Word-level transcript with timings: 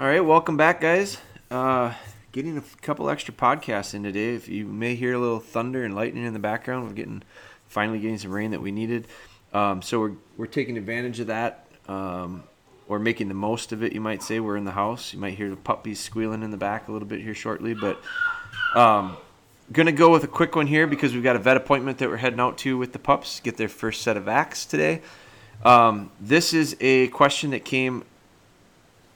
All 0.00 0.06
right, 0.06 0.24
welcome 0.24 0.56
back, 0.56 0.80
guys. 0.80 1.18
Uh, 1.50 1.92
getting 2.32 2.56
a 2.56 2.62
couple 2.80 3.10
extra 3.10 3.34
podcasts 3.34 3.92
in 3.92 4.02
today. 4.02 4.34
If 4.34 4.48
you 4.48 4.64
may 4.64 4.94
hear 4.94 5.12
a 5.12 5.18
little 5.18 5.40
thunder 5.40 5.84
and 5.84 5.94
lightning 5.94 6.24
in 6.24 6.32
the 6.32 6.38
background, 6.38 6.86
we're 6.86 6.94
getting 6.94 7.22
finally 7.68 7.98
getting 7.98 8.16
some 8.16 8.30
rain 8.30 8.52
that 8.52 8.62
we 8.62 8.72
needed. 8.72 9.08
Um, 9.52 9.82
so 9.82 10.00
we're 10.00 10.12
we're 10.38 10.46
taking 10.46 10.78
advantage 10.78 11.20
of 11.20 11.26
that. 11.26 11.66
Um, 11.86 12.44
or 12.88 12.98
making 12.98 13.28
the 13.28 13.34
most 13.34 13.72
of 13.72 13.82
it, 13.82 13.92
you 13.92 14.00
might 14.00 14.22
say. 14.22 14.40
We're 14.40 14.56
in 14.56 14.64
the 14.64 14.70
house. 14.70 15.12
You 15.12 15.18
might 15.18 15.34
hear 15.34 15.50
the 15.50 15.56
puppies 15.56 16.00
squealing 16.00 16.42
in 16.42 16.50
the 16.50 16.56
back 16.56 16.88
a 16.88 16.92
little 16.92 17.06
bit 17.06 17.20
here 17.20 17.34
shortly, 17.34 17.74
but 17.74 18.00
um, 18.74 19.18
gonna 19.70 19.92
go 19.92 20.10
with 20.10 20.24
a 20.24 20.28
quick 20.28 20.56
one 20.56 20.66
here 20.66 20.86
because 20.86 21.12
we've 21.12 21.22
got 21.22 21.36
a 21.36 21.40
vet 21.40 21.58
appointment 21.58 21.98
that 21.98 22.08
we're 22.08 22.16
heading 22.16 22.40
out 22.40 22.56
to 22.58 22.78
with 22.78 22.94
the 22.94 22.98
pups. 22.98 23.38
Get 23.40 23.58
their 23.58 23.68
first 23.68 24.00
set 24.00 24.16
of 24.16 24.24
vax 24.24 24.66
today. 24.66 25.02
Um, 25.62 26.10
this 26.18 26.54
is 26.54 26.74
a 26.80 27.08
question 27.08 27.50
that 27.50 27.66
came 27.66 28.04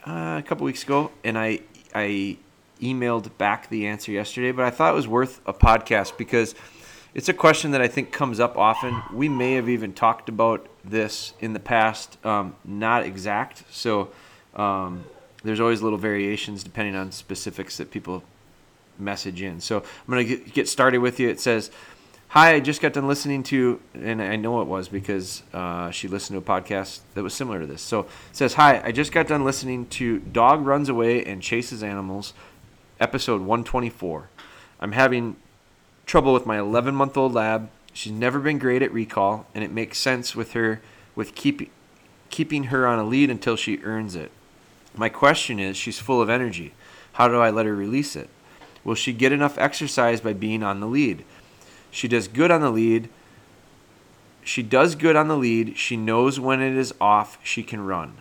uh, 0.06 0.36
a 0.38 0.42
couple 0.46 0.64
weeks 0.64 0.82
ago, 0.82 1.10
and 1.22 1.38
I 1.38 1.60
I 1.94 2.38
emailed 2.80 3.36
back 3.38 3.68
the 3.68 3.86
answer 3.86 4.12
yesterday, 4.12 4.52
but 4.52 4.64
I 4.64 4.70
thought 4.70 4.92
it 4.92 4.96
was 4.96 5.08
worth 5.08 5.40
a 5.46 5.52
podcast 5.52 6.16
because 6.18 6.54
it's 7.14 7.28
a 7.28 7.32
question 7.32 7.70
that 7.70 7.80
I 7.80 7.88
think 7.88 8.12
comes 8.12 8.40
up 8.40 8.58
often. 8.58 9.00
We 9.12 9.28
may 9.28 9.54
have 9.54 9.68
even 9.68 9.92
talked 9.92 10.28
about 10.28 10.66
this 10.84 11.32
in 11.40 11.52
the 11.52 11.60
past, 11.60 12.24
um, 12.27 12.56
not 12.64 13.04
exact. 13.04 13.62
So 13.70 14.10
um, 14.54 15.04
there's 15.44 15.61
always 15.61 15.80
little 15.80 15.98
variations 15.98 16.64
depending 16.64 16.96
on 16.96 17.12
specifics 17.12 17.77
that 17.77 17.91
people 17.91 18.24
message 18.98 19.42
in. 19.42 19.61
So 19.61 19.78
I'm 19.78 20.12
going 20.12 20.27
to 20.27 20.36
get 20.36 20.68
started 20.68 20.98
with 20.98 21.20
you. 21.20 21.28
It 21.28 21.41
says, 21.41 21.70
Hi, 22.34 22.54
I 22.54 22.58
just 22.58 22.80
got 22.80 22.94
done 22.94 23.06
listening 23.06 23.44
to, 23.44 23.80
and 23.94 24.20
I 24.20 24.34
know 24.34 24.60
it 24.60 24.66
was 24.66 24.88
because 24.88 25.44
uh, 25.52 25.92
she 25.92 26.08
listened 26.08 26.34
to 26.34 26.52
a 26.52 26.60
podcast 26.60 26.98
that 27.14 27.22
was 27.22 27.32
similar 27.32 27.60
to 27.60 27.66
this. 27.68 27.80
So 27.80 28.00
it 28.00 28.08
says, 28.32 28.54
Hi, 28.54 28.82
I 28.84 28.90
just 28.90 29.12
got 29.12 29.28
done 29.28 29.44
listening 29.44 29.86
to 29.90 30.18
Dog 30.18 30.66
Runs 30.66 30.88
Away 30.88 31.24
and 31.24 31.40
Chases 31.40 31.80
Animals, 31.84 32.34
episode 32.98 33.42
124. 33.42 34.30
I'm 34.80 34.90
having 34.90 35.36
trouble 36.06 36.32
with 36.32 36.44
my 36.44 36.58
11 36.58 36.92
month 36.92 37.16
old 37.16 37.34
lab. 37.34 37.70
She's 37.92 38.10
never 38.10 38.40
been 38.40 38.58
great 38.58 38.82
at 38.82 38.92
recall, 38.92 39.46
and 39.55 39.62
it 39.62 39.70
makes 39.70 39.98
sense 39.98 40.34
with 40.34 40.55
her 40.55 40.80
with 41.14 41.36
keep, 41.36 41.70
keeping 42.30 42.64
her 42.64 42.84
on 42.84 42.98
a 42.98 43.05
lead 43.05 43.30
until 43.30 43.55
she 43.55 43.78
earns 43.84 44.16
it. 44.16 44.32
My 44.96 45.08
question 45.08 45.60
is 45.60 45.77
she's 45.77 46.00
full 46.00 46.20
of 46.20 46.28
energy. 46.28 46.74
How 47.12 47.28
do 47.28 47.36
I 47.36 47.50
let 47.50 47.66
her 47.66 47.77
release 47.77 48.16
it? 48.16 48.28
Will 48.82 48.96
she 48.96 49.12
get 49.12 49.30
enough 49.30 49.56
exercise 49.56 50.20
by 50.20 50.32
being 50.32 50.64
on 50.64 50.80
the 50.80 50.88
lead? 50.88 51.24
She 51.95 52.09
does 52.09 52.27
good 52.27 52.50
on 52.50 52.61
the 52.61 52.70
lead. 52.70 53.09
She 54.42 54.62
does 54.62 54.97
good 54.97 55.14
on 55.14 55.28
the 55.28 55.37
lead. 55.37 55.78
She 55.78 55.97
knows 55.97 56.41
when 56.41 56.61
it 56.61 56.77
is 56.77 56.92
off, 57.01 57.39
she 57.45 57.62
can 57.62 57.86
run. 57.86 58.19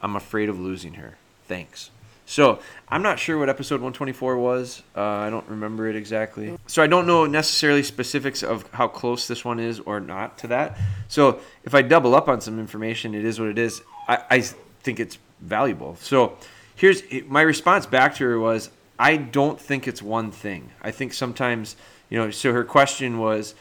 I'm 0.00 0.16
afraid 0.16 0.48
of 0.48 0.58
losing 0.58 0.94
her. 0.94 1.18
Thanks. 1.46 1.90
So 2.24 2.60
I'm 2.88 3.02
not 3.02 3.18
sure 3.18 3.38
what 3.38 3.50
episode 3.50 3.82
124 3.82 4.38
was. 4.38 4.82
Uh, 4.96 5.02
I 5.02 5.28
don't 5.28 5.46
remember 5.48 5.86
it 5.86 5.96
exactly. 5.96 6.56
So 6.66 6.82
I 6.82 6.86
don't 6.86 7.06
know 7.06 7.26
necessarily 7.26 7.82
specifics 7.82 8.42
of 8.42 8.66
how 8.70 8.88
close 8.88 9.28
this 9.28 9.44
one 9.44 9.60
is 9.60 9.80
or 9.80 10.00
not 10.00 10.38
to 10.38 10.46
that. 10.46 10.78
So 11.08 11.40
if 11.64 11.74
I 11.74 11.82
double 11.82 12.14
up 12.14 12.26
on 12.26 12.40
some 12.40 12.58
information, 12.58 13.14
it 13.14 13.26
is 13.26 13.38
what 13.38 13.48
it 13.50 13.58
is. 13.58 13.82
I, 14.08 14.24
I 14.30 14.40
think 14.40 14.98
it's 14.98 15.18
valuable. 15.40 15.96
So 15.96 16.38
here's 16.74 17.02
my 17.26 17.42
response 17.42 17.84
back 17.84 18.14
to 18.14 18.24
her 18.24 18.38
was 18.38 18.70
I 18.98 19.16
don't 19.16 19.60
think 19.60 19.86
it's 19.86 20.00
one 20.00 20.30
thing. 20.30 20.70
I 20.80 20.90
think 20.90 21.12
sometimes, 21.12 21.74
you 22.10 22.18
know, 22.18 22.30
so 22.30 22.52
her 22.52 22.64
question 22.64 23.18
was, 23.18 23.54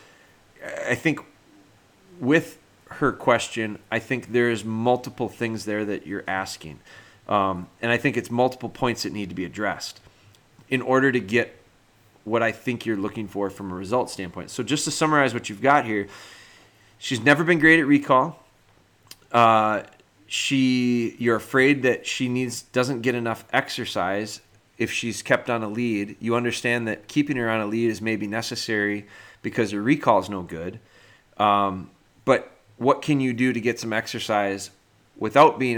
I 0.87 0.95
think 0.95 1.19
with 2.19 2.57
her 2.85 3.11
question, 3.11 3.79
I 3.91 3.99
think 3.99 4.31
there's 4.31 4.65
multiple 4.65 5.29
things 5.29 5.65
there 5.65 5.85
that 5.85 6.05
you're 6.05 6.23
asking. 6.27 6.79
Um, 7.27 7.67
and 7.81 7.91
I 7.91 7.97
think 7.97 8.17
it's 8.17 8.31
multiple 8.31 8.69
points 8.69 9.03
that 9.03 9.13
need 9.13 9.29
to 9.29 9.35
be 9.35 9.45
addressed 9.45 10.01
in 10.69 10.81
order 10.81 11.11
to 11.11 11.19
get 11.19 11.55
what 12.23 12.43
I 12.43 12.51
think 12.51 12.85
you're 12.85 12.97
looking 12.97 13.27
for 13.27 13.49
from 13.49 13.71
a 13.71 13.75
result 13.75 14.09
standpoint. 14.09 14.49
So 14.49 14.63
just 14.63 14.83
to 14.85 14.91
summarize 14.91 15.33
what 15.33 15.49
you've 15.49 15.61
got 15.61 15.85
here, 15.85 16.07
she's 16.97 17.21
never 17.21 17.43
been 17.43 17.59
great 17.59 17.79
at 17.79 17.85
recall. 17.85 18.43
Uh, 19.31 19.83
she, 20.27 21.15
you're 21.19 21.35
afraid 21.35 21.83
that 21.83 22.05
she 22.05 22.27
needs 22.27 22.63
doesn't 22.63 23.01
get 23.01 23.15
enough 23.15 23.45
exercise 23.53 24.41
if 24.79 24.91
she's 24.91 25.21
kept 25.21 25.49
on 25.49 25.61
a 25.61 25.67
lead. 25.67 26.15
You 26.19 26.35
understand 26.35 26.87
that 26.87 27.07
keeping 27.07 27.35
her 27.35 27.49
on 27.49 27.59
a 27.59 27.67
lead 27.67 27.91
is 27.91 28.01
maybe 28.01 28.25
necessary 28.25 29.05
because 29.41 29.71
her 29.71 29.81
recall 29.81 30.19
is 30.19 30.29
no 30.29 30.41
good. 30.41 30.79
Um, 31.37 31.91
but 32.25 32.51
what 32.77 33.01
can 33.01 33.19
you 33.19 33.33
do 33.33 33.53
to 33.53 33.61
get 33.61 33.79
some 33.79 33.93
exercise 33.93 34.71
without 35.17 35.59
being 35.59 35.77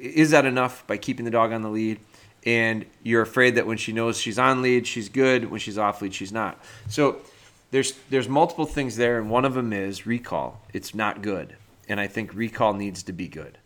is 0.00 0.30
that 0.30 0.46
enough 0.46 0.86
by 0.86 0.96
keeping 0.96 1.24
the 1.24 1.30
dog 1.30 1.52
on 1.52 1.62
the 1.62 1.68
lead? 1.68 2.00
And 2.46 2.86
you're 3.02 3.20
afraid 3.20 3.56
that 3.56 3.66
when 3.66 3.76
she 3.76 3.92
knows 3.92 4.18
she's 4.18 4.38
on 4.38 4.62
lead 4.62 4.86
she's 4.86 5.08
good. 5.08 5.50
When 5.50 5.60
she's 5.60 5.76
off 5.76 6.00
lead 6.00 6.14
she's 6.14 6.32
not. 6.32 6.62
So 6.88 7.16
there's 7.72 7.94
there's 8.10 8.28
multiple 8.28 8.64
things 8.64 8.96
there 8.96 9.18
and 9.18 9.28
one 9.28 9.44
of 9.44 9.54
them 9.54 9.72
is 9.72 10.06
recall. 10.06 10.62
It's 10.72 10.94
not 10.94 11.20
good. 11.20 11.56
And 11.88 11.98
i 11.98 12.06
think 12.06 12.32
recall 12.32 12.74
needs 12.74 13.02
to 13.02 13.12
be 13.12 13.26
good. 13.26 13.58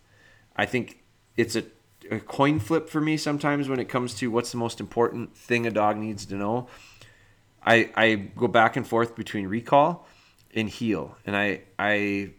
I 0.55 0.65
think 0.65 1.03
it's 1.37 1.55
a, 1.55 1.63
a 2.11 2.19
coin 2.19 2.59
flip 2.59 2.89
for 2.89 3.01
me 3.01 3.17
sometimes 3.17 3.67
when 3.67 3.79
it 3.79 3.89
comes 3.89 4.13
to 4.13 4.29
what's 4.29 4.51
the 4.51 4.57
most 4.57 4.79
important 4.79 5.35
thing 5.35 5.65
a 5.65 5.71
dog 5.71 5.97
needs 5.97 6.25
to 6.25 6.35
know 6.35 6.67
i 7.65 7.89
i 7.95 8.15
go 8.15 8.47
back 8.47 8.75
and 8.75 8.87
forth 8.87 9.15
between 9.15 9.47
recall 9.47 10.07
and 10.53 10.69
heel 10.69 11.17
and 11.25 11.35
i 11.35 11.61
i 11.79 12.29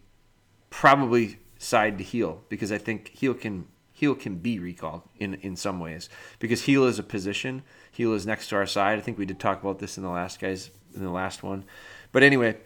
probably 0.70 1.38
side 1.58 1.98
to 1.98 2.04
heel 2.04 2.42
because 2.48 2.70
I 2.70 2.78
think 2.78 3.08
heel 3.08 3.34
can 3.34 3.66
heel 3.92 4.14
can 4.14 4.36
be 4.36 4.58
recall 4.58 5.04
in 5.18 5.34
in 5.34 5.56
some 5.56 5.80
ways 5.80 6.08
because 6.38 6.62
heel 6.62 6.84
is 6.84 6.98
a 6.98 7.02
position. 7.02 7.62
Heel 7.92 8.12
is 8.12 8.26
next 8.26 8.48
to 8.48 8.56
our 8.56 8.66
side. 8.66 8.98
I 8.98 9.02
think 9.02 9.18
we 9.18 9.26
did 9.26 9.40
talk 9.40 9.62
about 9.62 9.78
this 9.78 9.96
in 9.96 10.02
the 10.02 10.10
last 10.10 10.40
guys 10.40 10.70
in 10.94 11.02
the 11.02 11.10
last 11.10 11.42
one. 11.42 11.64
But 12.12 12.22
anyway, 12.22 12.58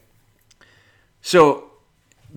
so 1.22 1.70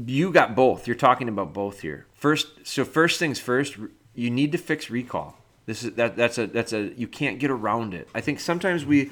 you 0.06 0.31
got 0.31 0.56
both. 0.56 0.88
You're 0.88 0.95
talking 0.95 1.28
about 1.28 1.53
both 1.53 1.81
here. 1.81 2.07
First, 2.13 2.66
so 2.66 2.85
first 2.85 3.19
things 3.19 3.40
first, 3.40 3.78
you 4.16 4.29
need 4.29 4.51
to 4.51 4.57
fix 4.57 4.90
recall. 4.90 5.38
This 5.66 5.84
is 5.84 5.94
that 5.94 6.16
that's 6.16 6.38
a 6.38 6.47
that's 6.47 6.74
a 6.74 6.94
you 6.96 7.07
can't 7.07 7.40
get 7.40 7.51
around 7.51 7.94
it. 7.94 8.07
I 8.13 8.22
think 8.22 8.40
sometimes 8.40 8.85
we 8.85 9.12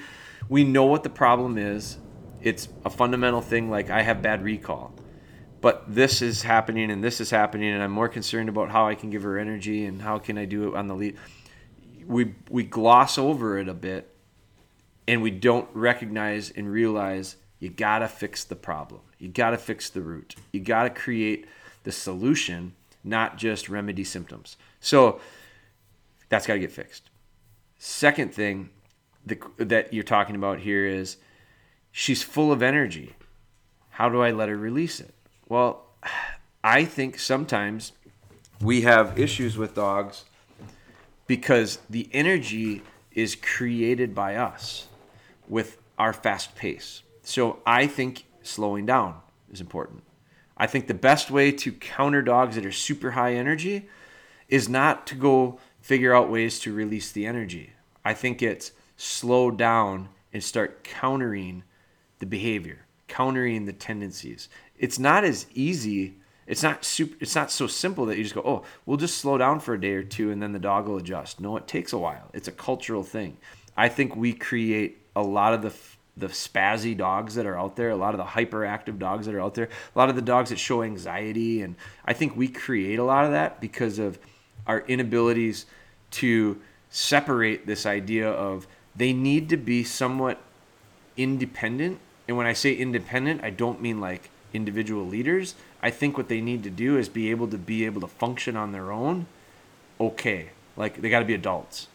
we 0.50 0.64
know 0.64 0.86
what 0.86 1.04
the 1.04 1.10
problem 1.10 1.58
is. 1.58 1.98
It's 2.42 2.68
a 2.84 2.90
fundamental 2.90 3.42
thing 3.42 3.70
like 3.70 3.90
I 3.90 4.02
have 4.02 4.22
bad 4.22 4.44
recall 4.44 4.94
but 5.62 5.84
this 5.88 6.22
is 6.22 6.42
happening 6.42 6.92
and 6.92 7.04
this 7.04 7.22
is 7.22 7.30
happening 7.30 7.72
and 7.72 7.82
i'm 7.82 7.92
more 7.92 8.10
concerned 8.10 8.50
about 8.50 8.70
how 8.70 8.88
i 8.88 8.96
can 8.96 9.10
give 9.10 9.24
her 9.24 9.38
energy 9.38 9.86
and 9.86 10.02
how 10.02 10.18
can 10.18 10.38
i 10.38 10.44
do 10.44 10.68
it 10.68 10.76
on 10.76 10.88
the 10.88 10.96
lead 10.96 11.16
we 12.06 12.34
we 12.50 12.64
gloss 12.64 13.18
over 13.18 13.58
it 13.58 13.70
a 13.70 13.74
bit 13.74 14.14
and 15.08 15.22
we 15.22 15.32
don't 15.32 15.70
recognize 15.74 16.50
and 16.50 16.70
realize 16.70 17.38
you 17.60 17.70
gotta 17.70 18.08
fix 18.08 18.44
the 18.44 18.56
problem 18.56 19.02
you 19.20 19.30
gotta 19.30 19.58
fix 19.58 19.90
the 19.90 20.02
root 20.02 20.36
you 20.52 20.60
gotta 20.60 20.90
create 20.90 21.48
the 21.84 21.92
solution 21.92 22.74
not 23.04 23.38
just 23.38 23.70
remedy 23.70 24.04
symptoms 24.04 24.58
so 24.80 25.20
that's 26.30 26.48
got 26.48 26.54
to 26.54 26.60
get 26.60 26.72
fixed 26.72 27.10
second 27.78 28.34
thing 28.34 28.70
that 29.58 29.94
you're 29.94 30.04
talking 30.04 30.36
about 30.36 30.60
here 30.60 30.86
is 30.86 31.18
she's 31.92 32.24
full 32.24 32.52
of 32.52 32.62
energy 32.62 33.16
how 33.92 34.10
do 34.10 34.22
i 34.22 34.32
let 34.32 34.50
her 34.50 34.58
release 34.58 35.00
it 35.00 35.14
well, 35.52 35.84
I 36.64 36.86
think 36.86 37.20
sometimes 37.20 37.92
we 38.62 38.84
have 38.84 39.20
issues 39.20 39.58
with 39.58 39.76
dogs 39.76 40.24
because 41.28 41.80
the 41.90 42.10
energy 42.14 42.84
is 43.12 43.36
created 43.36 44.16
by 44.16 44.38
us 44.38 44.88
with 45.50 45.78
our 46.00 46.14
fast 46.14 46.56
pace. 46.56 47.04
So 47.24 47.60
I 47.66 47.86
think 47.86 48.24
slowing 48.44 48.86
down 48.86 49.20
is 49.52 49.60
important. 49.60 50.04
I 50.62 50.68
think 50.68 50.86
the 50.86 50.94
best 50.94 51.30
way 51.30 51.52
to 51.52 51.72
counter 51.74 52.22
dogs 52.22 52.56
that 52.56 52.66
are 52.66 52.72
super 52.72 53.12
high 53.12 53.34
energy 53.34 53.90
is 54.48 54.70
not 54.70 55.06
to 55.08 55.16
go 55.16 55.60
figure 55.82 56.16
out 56.16 56.30
ways 56.30 56.60
to 56.60 56.74
release 56.74 57.12
the 57.12 57.26
energy. 57.26 57.72
I 58.06 58.14
think 58.14 58.42
it's 58.42 58.72
slow 58.96 59.52
down 59.52 60.10
and 60.32 60.44
start 60.44 60.84
countering 60.84 61.64
the 62.20 62.26
behavior, 62.26 62.86
countering 63.08 63.66
the 63.66 63.74
tendencies 63.74 64.48
it's 64.82 64.98
not 64.98 65.24
as 65.24 65.46
easy. 65.54 66.16
It's 66.48 66.64
not 66.64 66.84
super. 66.84 67.16
It's 67.22 67.36
not 67.36 67.52
so 67.52 67.68
simple 67.68 68.08
that 68.08 68.18
you 68.18 68.24
just 68.24 68.36
go, 68.36 68.42
oh, 68.44 68.64
we'll 68.86 68.98
just 68.98 69.20
slow 69.20 69.38
down 69.38 69.60
for 69.60 69.76
a 69.76 69.80
day 69.80 69.94
or 69.94 70.04
two 70.04 70.32
and 70.32 70.42
then 70.42 70.52
the 70.52 70.60
dog 70.60 70.88
will 70.88 70.98
adjust. 70.98 71.40
No, 71.40 71.56
it 71.56 71.68
takes 71.68 71.94
a 71.94 71.98
while. 72.00 72.30
It's 72.34 72.48
a 72.48 72.52
cultural 72.52 73.04
thing. 73.04 73.38
I 73.78 73.88
think 73.88 74.16
we 74.16 74.34
create 74.34 74.98
a 75.16 75.22
lot 75.22 75.54
of 75.54 75.62
the 75.62 75.70
the 76.22 76.28
spazzy 76.28 76.96
dogs 76.96 77.36
that 77.36 77.46
are 77.46 77.58
out 77.58 77.76
there, 77.76 77.90
a 77.90 77.96
lot 77.96 78.14
of 78.14 78.20
the 78.20 78.24
hyperactive 78.24 79.00
dogs 79.00 79.26
that 79.26 79.36
are 79.36 79.42
out 79.42 79.56
there, 79.56 79.68
a 79.94 80.00
lot 80.00 80.08
of 80.08 80.16
the 80.16 80.22
dogs 80.22 80.52
that 80.52 80.60
show 80.60 80.84
anxiety, 80.84 81.62
and 81.62 81.76
I 82.06 82.14
think 82.14 82.38
we 82.38 82.48
create 82.48 83.00
a 83.00 83.04
lot 83.04 83.26
of 83.26 83.32
that 83.32 83.60
because 83.60 83.98
of 84.00 84.20
our 84.68 84.82
inabilities 84.82 85.66
to 86.12 86.62
separate 86.92 87.66
this 87.66 87.86
idea 87.86 88.30
of 88.30 88.68
they 88.96 89.14
need 89.14 89.50
to 89.50 89.58
be 89.58 89.84
somewhat 89.84 90.40
independent. 91.18 92.00
And 92.28 92.38
when 92.38 92.46
I 92.46 92.54
say 92.54 92.74
independent, 92.74 93.44
I 93.44 93.50
don't 93.50 93.82
mean 93.82 94.00
like 94.00 94.30
individual 94.54 95.06
leaders. 95.06 95.56
I 95.82 95.90
think 95.90 96.18
what 96.18 96.30
they 96.30 96.40
need 96.40 96.64
to 96.64 96.70
do 96.70 96.98
is 96.98 97.10
be 97.10 97.32
able 97.32 97.48
to 97.48 97.58
be 97.58 97.86
able 97.86 98.02
to 98.02 98.08
function 98.08 98.56
on 98.56 98.72
their 98.72 98.92
own. 98.92 99.26
Okay, 100.00 100.50
Like 100.78 101.02
they 101.02 101.10
got 101.10 101.20
to 101.20 101.26
be 101.26 101.34
adults. 101.34 101.88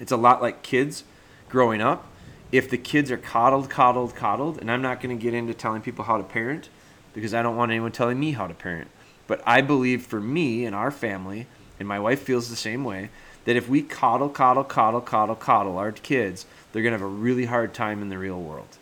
It's 0.00 0.12
a 0.12 0.16
lot 0.16 0.42
like 0.42 0.62
kids 0.62 1.04
growing 1.48 1.80
up. 1.80 2.06
If 2.52 2.68
the 2.68 2.78
kids 2.78 3.10
are 3.10 3.16
coddled, 3.16 3.70
coddled, 3.70 4.14
coddled, 4.14 4.58
and 4.60 4.70
I'm 4.70 4.82
not 4.82 5.00
going 5.00 5.16
to 5.16 5.22
get 5.22 5.34
into 5.34 5.54
telling 5.54 5.82
people 5.82 6.04
how 6.04 6.18
to 6.18 6.22
parent 6.22 6.68
because 7.14 7.34
I 7.34 7.42
don't 7.42 7.56
want 7.56 7.72
anyone 7.72 7.92
telling 7.92 8.20
me 8.20 8.32
how 8.32 8.46
to 8.46 8.54
parent. 8.54 8.88
But 9.26 9.42
I 9.46 9.62
believe 9.62 10.04
for 10.04 10.20
me 10.20 10.66
and 10.66 10.76
our 10.76 10.90
family, 10.90 11.46
and 11.78 11.88
my 11.88 11.98
wife 11.98 12.20
feels 12.20 12.50
the 12.50 12.56
same 12.56 12.84
way, 12.84 13.10
that 13.44 13.56
if 13.56 13.68
we 13.68 13.82
coddle, 13.82 14.28
coddle, 14.28 14.64
coddle, 14.64 15.00
coddle, 15.00 15.34
coddle 15.34 15.78
our 15.78 15.92
kids, 15.92 16.46
they're 16.72 16.82
going 16.82 16.92
to 16.92 16.98
have 16.98 17.06
a 17.06 17.10
really 17.10 17.46
hard 17.46 17.74
time 17.74 18.02
in 18.02 18.08
the 18.08 18.18
real 18.18 18.40
world. 18.40 18.78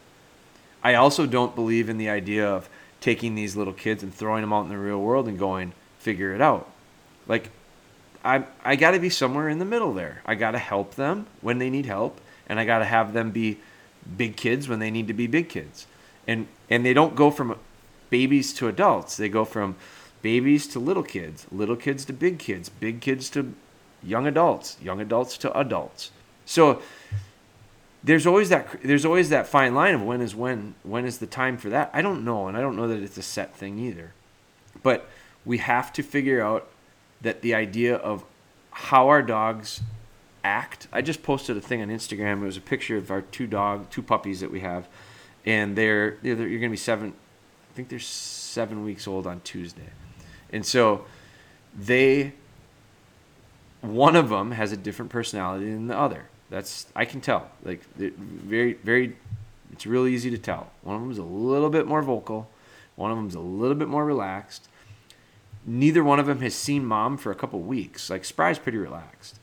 I 0.83 0.95
also 0.95 1.27
don't 1.27 1.55
believe 1.55 1.89
in 1.89 1.99
the 1.99 2.11
idea 2.11 2.49
of 2.49 2.69
taking 3.01 3.35
these 3.35 3.57
little 3.57 3.73
kids 3.73 4.03
and 4.03 4.13
throwing 4.13 4.43
them 4.43 4.53
out 4.53 4.65
in 4.65 4.69
the 4.69 4.79
real 4.79 5.01
world 5.01 5.29
and 5.29 5.39
going, 5.39 5.73
figure 5.99 6.35
it 6.35 6.41
out. 6.41 6.69
Like, 7.27 7.51
I, 8.25 8.45
I 8.65 8.77
got 8.77 8.91
to 8.93 8.99
be 8.99 9.11
somewhere 9.11 9.49
in 9.49 9.59
the 9.59 9.65
middle 9.65 9.95
there. 9.95 10.23
I 10.27 10.35
got 10.35 10.51
to 10.53 10.59
help 10.59 10.95
them 10.95 11.27
when 11.41 11.59
they 11.59 11.71
need 11.71 11.87
help, 11.87 12.21
and 12.51 12.59
I 12.59 12.65
got 12.65 12.81
to 12.81 12.85
have 12.85 13.13
them 13.13 13.31
be 13.31 13.59
big 14.17 14.37
kids 14.37 14.69
when 14.69 14.81
they 14.81 14.91
need 14.91 15.07
to 15.07 15.15
be 15.15 15.29
big 15.29 15.49
kids. 15.49 15.87
And, 16.27 16.49
and 16.69 16.85
they 16.85 16.93
don't 16.93 17.15
go 17.15 17.31
from 17.31 17.57
babies 18.11 18.53
to 18.55 18.67
adults, 18.67 19.17
they 19.17 19.29
go 19.29 19.45
from 19.45 19.77
babies 20.21 20.67
to 20.67 20.81
little 20.81 21.05
kids, 21.05 21.47
little 21.53 21.77
kids 21.77 22.05
to 22.07 22.13
big 22.13 22.41
kids, 22.41 22.69
big 22.69 23.01
kids 23.01 23.31
to 23.31 23.55
young 24.03 24.27
adults, 24.27 24.77
young 24.83 25.01
adults 25.01 25.39
to 25.39 25.57
adults. 25.57 26.11
So 26.45 26.83
there's 28.03 28.27
always 28.27 28.49
that 28.49 28.83
there's 28.83 29.05
always 29.05 29.29
that 29.29 29.47
fine 29.47 29.75
line 29.75 29.95
of 29.95 30.03
when 30.03 30.21
is 30.21 30.35
when 30.35 30.75
when 30.83 31.05
is 31.05 31.19
the 31.19 31.27
time 31.27 31.57
for 31.57 31.69
that. 31.71 31.91
I 31.93 32.03
don't 32.03 32.25
know, 32.25 32.49
and 32.49 32.57
I 32.57 32.61
don't 32.61 32.75
know 32.75 32.89
that 32.89 33.01
it's 33.01 33.17
a 33.17 33.23
set 33.23 33.55
thing 33.55 33.79
either. 33.79 34.13
But 34.83 35.09
we 35.45 35.59
have 35.59 35.93
to 35.93 36.03
figure 36.03 36.43
out 36.43 36.69
that 37.21 37.43
the 37.43 37.55
idea 37.55 37.95
of 37.95 38.25
how 38.71 39.09
our 39.09 39.23
dogs 39.23 39.83
act. 40.45 40.89
I 40.93 41.03
just 41.03 41.23
posted 41.23 41.57
a 41.57 41.61
thing 41.61 41.83
on 41.83 41.89
Instagram. 41.89 42.43
It 42.43 42.47
was 42.47 42.57
a 42.57 42.63
picture 42.63 42.97
of 42.97 43.11
our 43.11 43.23
two 43.23 43.47
dog, 43.47 43.91
two 43.91 44.03
puppies 44.03 44.41
that 44.41 44.51
we 44.51 44.61
have, 44.61 44.89
and 45.45 45.77
they're, 45.77 46.19
they're 46.23 46.37
you're 46.37 46.61
going 46.61 46.63
to 46.63 46.69
be 46.71 46.77
seven. 46.77 47.15
I 47.71 47.75
think 47.75 47.89
they're 47.89 47.99
seven 47.99 48.85
weeks 48.85 49.07
old 49.07 49.27
on 49.27 49.41
Tuesday, 49.41 49.91
and 50.53 50.65
so 50.65 51.05
they 51.79 52.33
one 53.81 54.17
of 54.17 54.29
them 54.29 54.51
has 54.53 54.73
a 54.73 54.77
different 54.77 55.11
personality 55.11 55.67
than 55.67 55.87
the 55.87 55.97
other. 55.97 56.27
That's 56.51 56.87
I 56.95 57.05
can 57.05 57.21
tell. 57.21 57.49
Like 57.65 57.83
very 57.97 58.75
very, 58.75 59.17
it's 59.73 59.87
really 59.87 60.13
easy 60.13 60.31
to 60.31 60.39
tell. 60.39 60.71
One 60.83 60.97
of 60.97 61.03
them 61.03 61.11
is 61.11 61.19
a 61.19 61.23
little 61.23 61.71
bit 61.71 61.87
more 61.87 62.03
vocal. 62.03 62.51
One 62.97 63.11
of 63.11 63.17
them 63.17 63.29
is 63.29 63.35
a 63.35 63.41
little 63.41 63.77
bit 63.77 63.89
more 63.89 64.05
relaxed. 64.05 64.69
Neither 65.65 66.03
one 66.03 66.19
of 66.19 66.27
them 66.27 66.41
has 66.41 66.55
seen 66.55 66.85
mom 66.85 67.17
for 67.17 67.31
a 67.31 67.35
couple 67.35 67.61
weeks. 67.61 68.11
Like 68.11 68.25
Spry's 68.25 68.59
pretty 68.59 68.79
relaxed, 68.79 69.39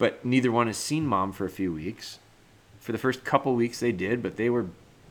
but 0.00 0.24
neither 0.24 0.50
one 0.50 0.66
has 0.66 0.78
seen 0.78 1.06
mom 1.06 1.30
for 1.30 1.44
a 1.44 1.50
few 1.50 1.74
weeks. 1.74 2.18
For 2.80 2.92
the 2.92 2.98
first 2.98 3.22
couple 3.22 3.54
weeks 3.54 3.80
they 3.80 3.92
did, 3.92 4.22
but 4.22 4.38
they 4.38 4.48
were 4.48 4.66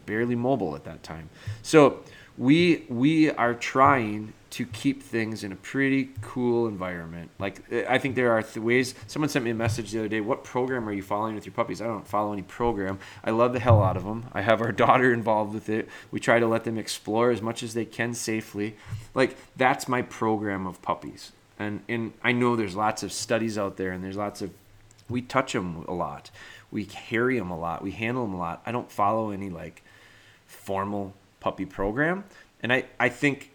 barely 0.07 0.33
mobile 0.33 0.75
at 0.75 0.83
that 0.85 1.03
time. 1.03 1.29
So 1.61 1.99
we 2.39 2.85
we 2.89 3.29
are 3.29 3.53
trying 3.53 4.33
to 4.49 4.65
keep 4.65 5.03
things 5.03 5.43
in 5.43 5.51
a 5.51 5.55
pretty 5.55 6.09
cool 6.23 6.67
environment. 6.67 7.29
Like 7.37 7.71
I 7.87 7.99
think 7.99 8.15
there 8.15 8.31
are 8.31 8.41
th- 8.41 8.57
ways. 8.57 8.95
Someone 9.05 9.29
sent 9.29 9.45
me 9.45 9.51
a 9.51 9.53
message 9.53 9.91
the 9.91 9.99
other 9.99 10.07
day. 10.07 10.21
What 10.21 10.43
program 10.43 10.89
are 10.89 10.91
you 10.91 11.03
following 11.03 11.35
with 11.35 11.45
your 11.45 11.53
puppies? 11.53 11.83
I 11.83 11.85
don't 11.85 12.07
follow 12.07 12.33
any 12.33 12.41
program. 12.41 12.97
I 13.23 13.29
love 13.29 13.53
the 13.53 13.59
hell 13.59 13.83
out 13.83 13.95
of 13.95 14.05
them. 14.05 14.25
I 14.33 14.41
have 14.41 14.59
our 14.59 14.71
daughter 14.85 15.13
involved 15.13 15.53
with 15.53 15.69
it. 15.69 15.87
We 16.09 16.19
try 16.19 16.39
to 16.39 16.47
let 16.47 16.63
them 16.63 16.79
explore 16.79 17.29
as 17.29 17.43
much 17.43 17.61
as 17.61 17.75
they 17.75 17.85
can 17.85 18.15
safely. 18.15 18.75
Like 19.13 19.37
that's 19.55 19.87
my 19.87 20.01
program 20.01 20.65
of 20.65 20.81
puppies. 20.81 21.31
And 21.59 21.81
and 21.87 22.13
I 22.23 22.31
know 22.31 22.55
there's 22.55 22.75
lots 22.75 23.03
of 23.03 23.13
studies 23.13 23.55
out 23.55 23.77
there, 23.77 23.91
and 23.91 24.03
there's 24.03 24.17
lots 24.17 24.41
of 24.41 24.49
we 25.09 25.21
touch 25.21 25.53
them 25.53 25.85
a 25.87 25.93
lot. 25.93 26.31
We 26.71 26.85
carry 26.85 27.37
them 27.37 27.51
a 27.51 27.57
lot. 27.57 27.81
We 27.81 27.91
handle 27.91 28.25
them 28.25 28.35
a 28.35 28.39
lot. 28.39 28.61
I 28.65 28.71
don't 28.71 28.91
follow 28.91 29.31
any 29.31 29.49
like 29.49 29.83
formal 30.45 31.13
puppy 31.39 31.65
program. 31.65 32.25
And 32.61 32.71
I, 32.71 32.85
I 32.99 33.09
think 33.09 33.51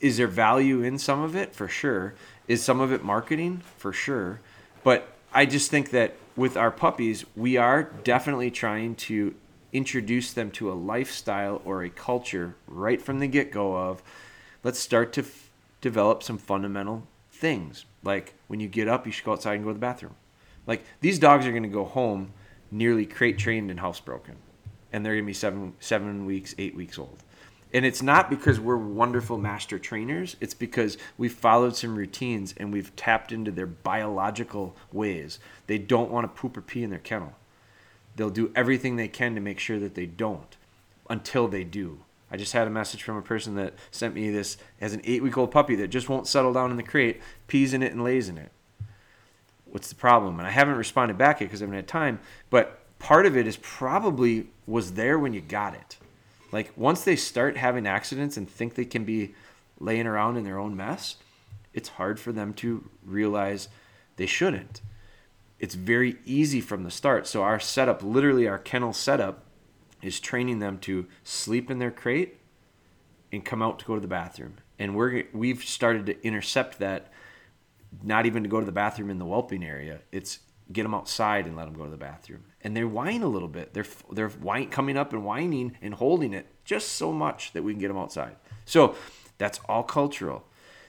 is 0.00 0.18
there 0.18 0.26
value 0.26 0.82
in 0.82 0.98
some 0.98 1.22
of 1.22 1.34
it? 1.34 1.54
For 1.54 1.68
sure. 1.68 2.14
Is 2.48 2.62
some 2.62 2.80
of 2.80 2.92
it 2.92 3.02
marketing? 3.02 3.62
For 3.76 3.92
sure. 3.92 4.40
But 4.84 5.08
I 5.32 5.46
just 5.46 5.70
think 5.70 5.90
that 5.90 6.14
with 6.36 6.56
our 6.56 6.70
puppies, 6.70 7.24
we 7.34 7.56
are 7.56 7.84
definitely 8.04 8.50
trying 8.50 8.94
to 8.96 9.34
introduce 9.72 10.32
them 10.32 10.50
to 10.50 10.70
a 10.70 10.74
lifestyle 10.74 11.60
or 11.64 11.82
a 11.82 11.90
culture 11.90 12.54
right 12.66 13.02
from 13.02 13.18
the 13.18 13.26
get 13.26 13.50
go 13.50 13.76
of 13.76 14.02
let's 14.62 14.78
start 14.78 15.12
to 15.12 15.22
f- 15.22 15.50
develop 15.80 16.22
some 16.22 16.38
fundamental 16.38 17.02
things. 17.30 17.84
Like 18.02 18.34
when 18.46 18.60
you 18.60 18.68
get 18.68 18.88
up, 18.88 19.06
you 19.06 19.12
should 19.12 19.24
go 19.24 19.32
outside 19.32 19.54
and 19.54 19.64
go 19.64 19.70
to 19.70 19.74
the 19.74 19.80
bathroom. 19.80 20.14
Like 20.66 20.84
these 21.00 21.18
dogs 21.18 21.46
are 21.46 21.50
going 21.50 21.62
to 21.62 21.68
go 21.68 21.84
home 21.84 22.32
nearly 22.70 23.06
crate 23.06 23.38
trained 23.38 23.70
and 23.70 23.80
housebroken, 23.80 24.36
and 24.92 25.04
they're 25.04 25.14
going 25.14 25.24
to 25.24 25.26
be 25.26 25.34
seven 25.34 25.74
seven 25.80 26.26
weeks, 26.26 26.54
eight 26.58 26.74
weeks 26.74 26.98
old. 26.98 27.22
And 27.72 27.84
it's 27.84 28.02
not 28.02 28.30
because 28.30 28.60
we're 28.60 28.76
wonderful 28.76 29.38
master 29.38 29.78
trainers. 29.78 30.36
It's 30.40 30.54
because 30.54 30.96
we've 31.18 31.32
followed 31.32 31.76
some 31.76 31.96
routines 31.96 32.54
and 32.56 32.72
we've 32.72 32.94
tapped 32.96 33.32
into 33.32 33.50
their 33.50 33.66
biological 33.66 34.76
ways. 34.92 35.40
They 35.66 35.76
don't 35.76 36.10
want 36.10 36.24
to 36.24 36.40
poop 36.40 36.56
or 36.56 36.62
pee 36.62 36.84
in 36.84 36.90
their 36.90 36.98
kennel. 36.98 37.34
They'll 38.14 38.30
do 38.30 38.52
everything 38.54 38.96
they 38.96 39.08
can 39.08 39.34
to 39.34 39.40
make 39.40 39.58
sure 39.58 39.78
that 39.80 39.94
they 39.94 40.06
don't 40.06 40.56
until 41.10 41.48
they 41.48 41.64
do. 41.64 42.00
I 42.30 42.36
just 42.36 42.52
had 42.52 42.66
a 42.66 42.70
message 42.70 43.02
from 43.02 43.16
a 43.16 43.22
person 43.22 43.56
that 43.56 43.74
sent 43.90 44.14
me 44.14 44.30
this 44.30 44.56
as 44.80 44.94
an 44.94 45.02
eight 45.04 45.22
week 45.22 45.36
old 45.36 45.50
puppy 45.50 45.74
that 45.76 45.88
just 45.88 46.08
won't 46.08 46.26
settle 46.26 46.52
down 46.52 46.70
in 46.70 46.76
the 46.76 46.82
crate, 46.82 47.20
pees 47.46 47.74
in 47.74 47.82
it, 47.82 47.92
and 47.92 48.02
lays 48.02 48.28
in 48.28 48.38
it. 48.38 48.52
What's 49.76 49.90
the 49.90 49.94
problem? 49.94 50.38
And 50.38 50.48
I 50.48 50.50
haven't 50.50 50.76
responded 50.76 51.18
back 51.18 51.40
yet 51.40 51.48
because 51.48 51.60
I 51.60 51.66
haven't 51.66 51.76
had 51.76 51.86
time, 51.86 52.18
but 52.48 52.80
part 52.98 53.26
of 53.26 53.36
it 53.36 53.46
is 53.46 53.58
probably 53.58 54.48
was 54.66 54.94
there 54.94 55.18
when 55.18 55.34
you 55.34 55.42
got 55.42 55.74
it 55.74 55.98
like 56.52 56.72
once 56.76 57.04
they 57.04 57.16
start 57.16 57.56
having 57.56 57.86
accidents 57.86 58.38
and 58.38 58.48
think 58.48 58.74
they 58.74 58.84
can 58.84 59.04
be 59.04 59.34
laying 59.78 60.06
around 60.06 60.36
in 60.36 60.44
their 60.44 60.58
own 60.58 60.76
mess, 60.76 61.16
it's 61.74 61.90
hard 61.90 62.18
for 62.18 62.32
them 62.32 62.54
to 62.54 62.88
realize 63.04 63.68
they 64.16 64.26
shouldn't. 64.26 64.80
It's 65.58 65.74
very 65.74 66.16
easy 66.24 66.60
from 66.60 66.84
the 66.84 66.90
start. 66.90 67.26
So 67.26 67.42
our 67.42 67.60
setup, 67.60 68.02
literally 68.02 68.48
our 68.48 68.58
kennel 68.58 68.92
setup, 68.92 69.44
is 70.02 70.20
training 70.20 70.60
them 70.60 70.78
to 70.78 71.06
sleep 71.24 71.70
in 71.70 71.78
their 71.78 71.90
crate 71.90 72.38
and 73.32 73.44
come 73.44 73.62
out 73.62 73.78
to 73.80 73.84
go 73.84 73.94
to 73.94 74.00
the 74.00 74.06
bathroom. 74.06 74.56
And 74.78 74.94
we're 74.94 75.24
we've 75.32 75.64
started 75.64 76.06
to 76.06 76.26
intercept 76.26 76.78
that 76.78 77.12
not 78.02 78.26
even 78.26 78.42
to 78.42 78.48
go 78.48 78.60
to 78.60 78.66
the 78.66 78.72
bathroom 78.72 79.10
in 79.10 79.18
the 79.18 79.24
whelping 79.24 79.64
area. 79.64 80.00
It's 80.12 80.40
get 80.72 80.82
them 80.82 80.94
outside 80.94 81.46
and 81.46 81.56
let 81.56 81.66
them 81.66 81.74
go 81.74 81.84
to 81.84 81.90
the 81.90 81.96
bathroom. 81.96 82.44
And 82.62 82.76
they 82.76 82.84
whine 82.84 83.22
a 83.22 83.28
little 83.28 83.48
bit. 83.48 83.72
They're 83.72 83.86
they're 84.10 84.28
whine, 84.28 84.68
coming 84.68 84.96
up 84.96 85.12
and 85.12 85.24
whining 85.24 85.76
and 85.80 85.94
holding 85.94 86.32
it 86.32 86.46
just 86.64 86.90
so 86.92 87.12
much 87.12 87.52
that 87.52 87.62
we 87.62 87.72
can 87.72 87.80
get 87.80 87.88
them 87.88 87.98
outside. 87.98 88.36
So 88.64 88.96
that's 89.38 89.60
all 89.68 89.82
cultural. 89.82 90.44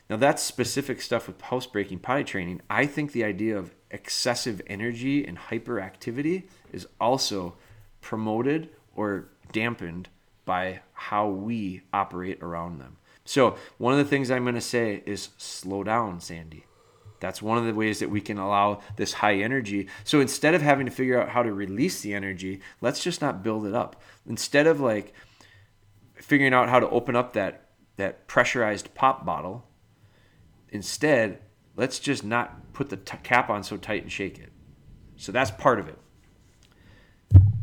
Now 0.10 0.16
that's 0.16 0.42
specific 0.42 1.02
stuff 1.02 1.28
with 1.28 1.42
housebreaking 1.42 2.00
potty 2.00 2.24
training. 2.24 2.62
I 2.70 2.86
think 2.86 3.12
the 3.12 3.24
idea 3.24 3.58
of 3.58 3.76
excessive 3.92 4.62
energy 4.68 5.26
and 5.26 5.38
hyperactivity 5.38 6.44
is 6.72 6.88
also 7.00 7.56
promoted 8.02 8.70
or 8.96 9.30
dampened 9.52 10.10
by 10.46 10.80
how 10.94 11.28
we 11.28 11.82
operate 11.94 12.42
around 12.42 12.80
them. 12.80 12.98
So 13.26 13.58
one 13.78 13.92
of 13.92 14.00
the 14.00 14.06
things 14.06 14.32
I'm 14.32 14.44
going 14.44 14.56
to 14.56 14.62
say 14.62 15.04
is 15.06 15.30
slow 15.38 15.84
down, 15.84 16.22
Sandy. 16.22 16.66
That's 17.20 17.42
one 17.42 17.58
of 17.58 17.66
the 17.66 17.74
ways 17.74 18.00
that 18.00 18.10
we 18.10 18.22
can 18.22 18.38
allow 18.38 18.82
this 18.96 19.14
high 19.14 19.36
energy. 19.36 19.88
So 20.04 20.20
instead 20.20 20.54
of 20.54 20.62
having 20.62 20.86
to 20.86 20.92
figure 20.92 21.22
out 21.22 21.30
how 21.30 21.44
to 21.44 21.52
release 21.52 22.02
the 22.02 22.14
energy, 22.14 22.62
let's 22.82 23.04
just 23.04 23.22
not 23.22 23.44
build 23.44 23.66
it 23.66 23.74
up. 23.74 24.02
Instead 24.28 24.68
of 24.68 24.80
like 24.80 25.14
figuring 26.16 26.54
out 26.54 26.70
how 26.70 26.80
to 26.80 26.90
open 26.90 27.16
up 27.16 27.34
that 27.34 27.64
that 27.98 28.28
pressurized 28.28 28.94
pop 28.94 29.26
bottle, 29.26 29.68
instead, 30.70 31.40
let's 31.76 31.98
just 31.98 32.24
not 32.24 32.74
put 32.74 32.90
the 32.90 32.98
t- 32.98 33.18
cap 33.24 33.50
on 33.50 33.64
so 33.64 33.76
tight 33.76 34.04
and 34.04 34.12
shake 34.12 34.38
it. 34.38 34.52
So 35.16 35.32
that's 35.32 35.50
part 35.50 35.80
of 35.80 35.88
it. 35.88 35.98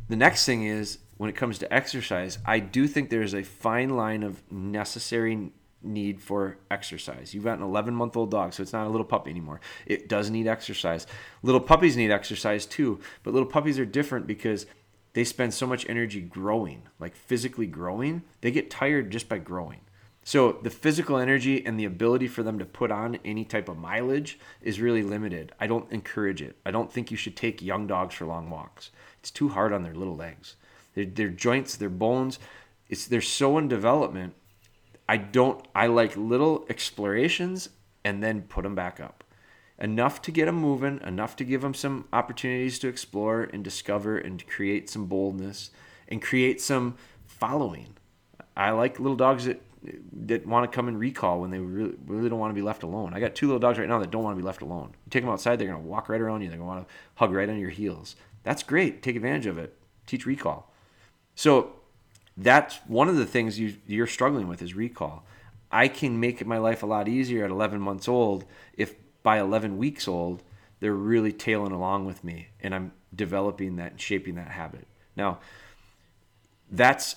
The 0.08 0.16
next 0.16 0.44
thing 0.44 0.64
is 0.64 0.99
when 1.16 1.30
it 1.30 1.37
comes 1.37 1.58
to 1.58 1.73
exercise, 1.73 2.38
I 2.44 2.58
do 2.58 2.88
think 2.88 3.11
there's 3.11 3.34
a 3.34 3.44
fine 3.44 3.90
line 3.90 4.23
of 4.25 4.42
necessary 4.50 5.52
need 5.84 6.20
for 6.20 6.58
exercise. 6.70 7.34
You've 7.34 7.44
got 7.44 7.58
an 7.58 7.64
11 7.64 7.94
month 7.94 8.16
old 8.16 8.30
dog, 8.30 8.52
so 8.52 8.62
it's 8.62 8.72
not 8.72 8.86
a 8.86 8.90
little 8.90 9.04
puppy 9.04 9.30
anymore. 9.30 9.60
It 9.86 10.08
does 10.08 10.30
need 10.30 10.46
exercise. 10.46 11.06
Little 11.42 11.60
puppies 11.60 11.96
need 11.96 12.10
exercise 12.10 12.66
too, 12.66 13.00
but 13.22 13.34
little 13.34 13.48
puppies 13.48 13.78
are 13.78 13.84
different 13.84 14.26
because 14.26 14.66
they 15.12 15.24
spend 15.24 15.54
so 15.54 15.66
much 15.66 15.88
energy 15.88 16.20
growing, 16.20 16.82
like 16.98 17.14
physically 17.14 17.66
growing. 17.66 18.22
They 18.40 18.50
get 18.50 18.70
tired 18.70 19.10
just 19.10 19.28
by 19.28 19.38
growing. 19.38 19.80
So 20.26 20.52
the 20.52 20.70
physical 20.70 21.18
energy 21.18 21.64
and 21.64 21.78
the 21.78 21.84
ability 21.84 22.28
for 22.28 22.42
them 22.42 22.58
to 22.58 22.64
put 22.64 22.90
on 22.90 23.18
any 23.24 23.44
type 23.44 23.68
of 23.68 23.76
mileage 23.76 24.38
is 24.62 24.80
really 24.80 25.02
limited. 25.02 25.52
I 25.60 25.66
don't 25.66 25.90
encourage 25.92 26.40
it. 26.40 26.56
I 26.64 26.70
don't 26.70 26.90
think 26.90 27.10
you 27.10 27.16
should 27.16 27.36
take 27.36 27.60
young 27.60 27.86
dogs 27.86 28.14
for 28.14 28.24
long 28.24 28.48
walks. 28.48 28.90
It's 29.20 29.30
too 29.30 29.50
hard 29.50 29.72
on 29.72 29.82
their 29.82 29.94
little 29.94 30.16
legs. 30.16 30.56
Their, 30.94 31.04
their 31.04 31.28
joints, 31.28 31.76
their 31.76 31.90
bones, 31.90 32.38
it's 32.88 33.06
they're 33.06 33.20
so 33.20 33.58
in 33.58 33.68
development 33.68 34.34
I 35.08 35.16
don't 35.18 35.66
I 35.75 35.87
like 35.87 36.16
little 36.16 36.64
explorations 36.68 37.68
and 38.04 38.23
then 38.23 38.42
put 38.42 38.62
them 38.62 38.75
back 38.75 39.00
up. 39.00 39.25
enough 39.78 40.23
to 40.23 40.30
get 40.30 40.46
them 40.46 40.56
moving, 40.56 41.00
enough 41.04 41.37
to 41.37 41.44
give 41.44 41.61
them 41.62 41.75
some 41.75 42.06
opportunities 42.12 42.78
to 42.80 42.88
explore 42.88 43.42
and 43.42 43.64
discover 43.64 44.16
and 44.18 44.46
create 44.46 44.88
some 44.88 45.06
boldness 45.06 45.70
and 46.08 46.23
create 46.23 46.61
some 46.61 46.96
following. 47.26 47.96
I 48.56 48.70
like 48.70 49.00
little 49.00 49.16
dogs 49.16 49.46
that 49.46 49.62
that 50.26 50.46
want 50.46 50.70
to 50.70 50.75
come 50.75 50.88
and 50.88 50.99
recall 50.99 51.42
when 51.42 51.50
they 51.50 51.58
really, 51.58 51.94
really 52.06 52.30
don't 52.30 52.38
want 52.38 52.50
to 52.50 52.54
be 52.54 52.62
left 52.62 52.84
alone. 52.84 53.12
I 53.12 53.20
got 53.20 53.34
two 53.34 53.46
little 53.46 53.61
dogs 53.61 53.78
right 53.78 53.88
now 53.88 53.99
that 53.99 54.11
don't 54.11 54.23
want 54.23 54.34
to 54.34 54.40
be 54.42 54.46
left 54.46 54.62
alone. 54.62 54.94
You 55.04 55.11
take 55.11 55.23
them 55.23 55.30
outside, 55.30 55.58
they're 55.58 55.68
going 55.68 55.82
to 55.82 55.87
walk 55.87 56.08
right 56.08 56.23
around 56.23 56.40
you. 56.40 56.49
They're 56.49 56.56
going 56.56 56.70
to 56.70 56.75
want 56.75 56.88
to 56.88 56.94
hug 57.16 57.32
right 57.32 57.50
on 57.50 57.58
your 57.58 57.68
heels. 57.68 58.16
That's 58.44 58.62
great. 58.62 59.02
Take 59.02 59.16
advantage 59.16 59.44
of 59.44 59.58
it. 59.58 59.76
Teach 60.06 60.25
recall. 60.25 60.73
So 61.34 61.75
that's 62.36 62.76
one 62.86 63.08
of 63.08 63.16
the 63.16 63.26
things 63.26 63.58
you, 63.58 63.74
you're 63.86 64.06
struggling 64.06 64.48
with 64.48 64.62
is 64.62 64.74
recall. 64.74 65.24
I 65.70 65.88
can 65.88 66.20
make 66.20 66.44
my 66.46 66.58
life 66.58 66.82
a 66.82 66.86
lot 66.86 67.08
easier 67.08 67.44
at 67.44 67.50
11 67.50 67.80
months 67.80 68.08
old 68.08 68.44
if 68.76 68.94
by 69.22 69.40
11 69.40 69.76
weeks 69.76 70.06
old 70.06 70.42
they're 70.80 70.92
really 70.92 71.32
tailing 71.32 71.72
along 71.72 72.06
with 72.06 72.22
me 72.22 72.48
and 72.60 72.74
I'm 72.74 72.92
developing 73.14 73.76
that 73.76 73.92
and 73.92 74.00
shaping 74.00 74.34
that 74.36 74.48
habit. 74.48 74.86
Now, 75.16 75.38
that's 76.70 77.16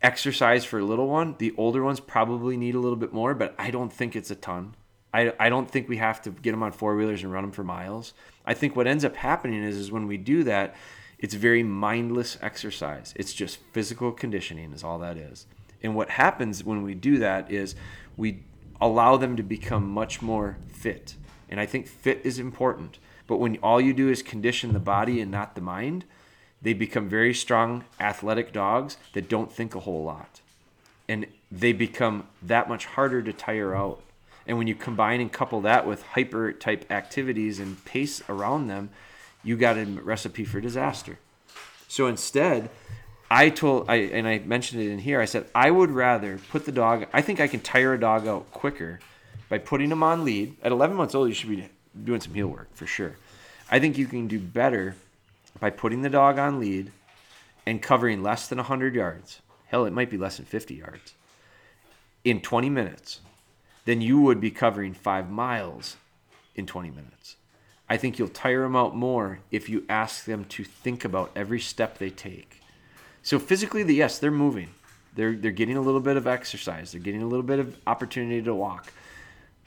exercise 0.00 0.64
for 0.64 0.78
a 0.78 0.84
little 0.84 1.08
one. 1.08 1.36
The 1.38 1.54
older 1.56 1.82
ones 1.82 2.00
probably 2.00 2.56
need 2.56 2.74
a 2.74 2.80
little 2.80 2.96
bit 2.96 3.12
more, 3.12 3.34
but 3.34 3.54
I 3.58 3.70
don't 3.70 3.92
think 3.92 4.16
it's 4.16 4.30
a 4.30 4.34
ton. 4.36 4.74
I, 5.14 5.32
I 5.38 5.48
don't 5.48 5.70
think 5.70 5.88
we 5.88 5.98
have 5.98 6.22
to 6.22 6.30
get 6.30 6.52
them 6.52 6.62
on 6.62 6.72
four 6.72 6.96
wheelers 6.96 7.22
and 7.22 7.32
run 7.32 7.44
them 7.44 7.52
for 7.52 7.64
miles. 7.64 8.14
I 8.46 8.54
think 8.54 8.74
what 8.74 8.86
ends 8.86 9.04
up 9.04 9.16
happening 9.16 9.62
is, 9.62 9.76
is 9.76 9.92
when 9.92 10.06
we 10.06 10.16
do 10.16 10.44
that, 10.44 10.74
it's 11.22 11.34
very 11.34 11.62
mindless 11.62 12.36
exercise. 12.42 13.14
It's 13.16 13.32
just 13.32 13.60
physical 13.72 14.10
conditioning, 14.10 14.72
is 14.72 14.82
all 14.82 14.98
that 14.98 15.16
is. 15.16 15.46
And 15.82 15.94
what 15.94 16.10
happens 16.10 16.64
when 16.64 16.82
we 16.82 16.94
do 16.94 17.18
that 17.18 17.50
is 17.50 17.76
we 18.16 18.40
allow 18.80 19.16
them 19.16 19.36
to 19.36 19.42
become 19.44 19.88
much 19.88 20.20
more 20.20 20.58
fit. 20.68 21.14
And 21.48 21.60
I 21.60 21.66
think 21.66 21.86
fit 21.86 22.20
is 22.24 22.40
important. 22.40 22.98
But 23.28 23.36
when 23.36 23.56
all 23.62 23.80
you 23.80 23.94
do 23.94 24.08
is 24.08 24.20
condition 24.20 24.72
the 24.72 24.80
body 24.80 25.20
and 25.20 25.30
not 25.30 25.54
the 25.54 25.60
mind, 25.60 26.04
they 26.60 26.72
become 26.72 27.08
very 27.08 27.32
strong, 27.32 27.84
athletic 28.00 28.52
dogs 28.52 28.96
that 29.12 29.28
don't 29.28 29.50
think 29.50 29.76
a 29.76 29.80
whole 29.80 30.02
lot. 30.02 30.40
And 31.08 31.26
they 31.50 31.72
become 31.72 32.26
that 32.42 32.68
much 32.68 32.86
harder 32.86 33.22
to 33.22 33.32
tire 33.32 33.76
out. 33.76 34.02
And 34.44 34.58
when 34.58 34.66
you 34.66 34.74
combine 34.74 35.20
and 35.20 35.32
couple 35.32 35.60
that 35.60 35.86
with 35.86 36.02
hyper 36.02 36.52
type 36.52 36.90
activities 36.90 37.60
and 37.60 37.84
pace 37.84 38.22
around 38.28 38.66
them, 38.66 38.90
you 39.42 39.56
got 39.56 39.76
a 39.76 39.84
recipe 39.84 40.44
for 40.44 40.60
disaster. 40.60 41.18
So 41.88 42.06
instead, 42.06 42.70
I 43.30 43.48
told 43.48 43.88
I 43.88 43.96
and 43.96 44.26
I 44.26 44.38
mentioned 44.40 44.82
it 44.82 44.90
in 44.90 44.98
here. 44.98 45.20
I 45.20 45.24
said 45.24 45.46
I 45.54 45.70
would 45.70 45.90
rather 45.90 46.38
put 46.50 46.64
the 46.64 46.72
dog. 46.72 47.06
I 47.12 47.22
think 47.22 47.40
I 47.40 47.46
can 47.46 47.60
tire 47.60 47.94
a 47.94 48.00
dog 48.00 48.26
out 48.26 48.50
quicker 48.50 49.00
by 49.48 49.58
putting 49.58 49.90
him 49.90 50.02
on 50.02 50.24
lead. 50.24 50.56
At 50.62 50.72
11 50.72 50.96
months 50.96 51.14
old, 51.14 51.28
you 51.28 51.34
should 51.34 51.50
be 51.50 51.68
doing 52.04 52.20
some 52.20 52.34
heel 52.34 52.48
work 52.48 52.68
for 52.74 52.86
sure. 52.86 53.16
I 53.70 53.78
think 53.78 53.98
you 53.98 54.06
can 54.06 54.28
do 54.28 54.38
better 54.38 54.96
by 55.60 55.70
putting 55.70 56.02
the 56.02 56.10
dog 56.10 56.38
on 56.38 56.60
lead 56.60 56.92
and 57.64 57.80
covering 57.80 58.22
less 58.22 58.48
than 58.48 58.58
100 58.58 58.94
yards. 58.94 59.40
Hell, 59.66 59.86
it 59.86 59.92
might 59.92 60.10
be 60.10 60.18
less 60.18 60.36
than 60.36 60.46
50 60.46 60.74
yards 60.74 61.14
in 62.24 62.40
20 62.40 62.68
minutes 62.70 63.20
than 63.84 64.00
you 64.00 64.20
would 64.20 64.40
be 64.40 64.50
covering 64.50 64.94
five 64.94 65.30
miles 65.30 65.96
in 66.54 66.66
20 66.66 66.90
minutes. 66.90 67.36
I 67.92 67.98
think 67.98 68.18
you'll 68.18 68.28
tire 68.28 68.62
them 68.62 68.74
out 68.74 68.96
more 68.96 69.40
if 69.50 69.68
you 69.68 69.84
ask 69.86 70.24
them 70.24 70.46
to 70.46 70.64
think 70.64 71.04
about 71.04 71.30
every 71.36 71.60
step 71.60 71.98
they 71.98 72.08
take. 72.08 72.62
So 73.22 73.38
physically, 73.38 73.82
yes, 73.94 74.18
they're 74.18 74.30
moving. 74.30 74.70
They're, 75.14 75.34
they're 75.36 75.50
getting 75.50 75.76
a 75.76 75.82
little 75.82 76.00
bit 76.00 76.16
of 76.16 76.26
exercise. 76.26 76.92
They're 76.92 77.02
getting 77.02 77.20
a 77.20 77.26
little 77.26 77.42
bit 77.42 77.58
of 77.58 77.76
opportunity 77.86 78.40
to 78.40 78.54
walk. 78.54 78.94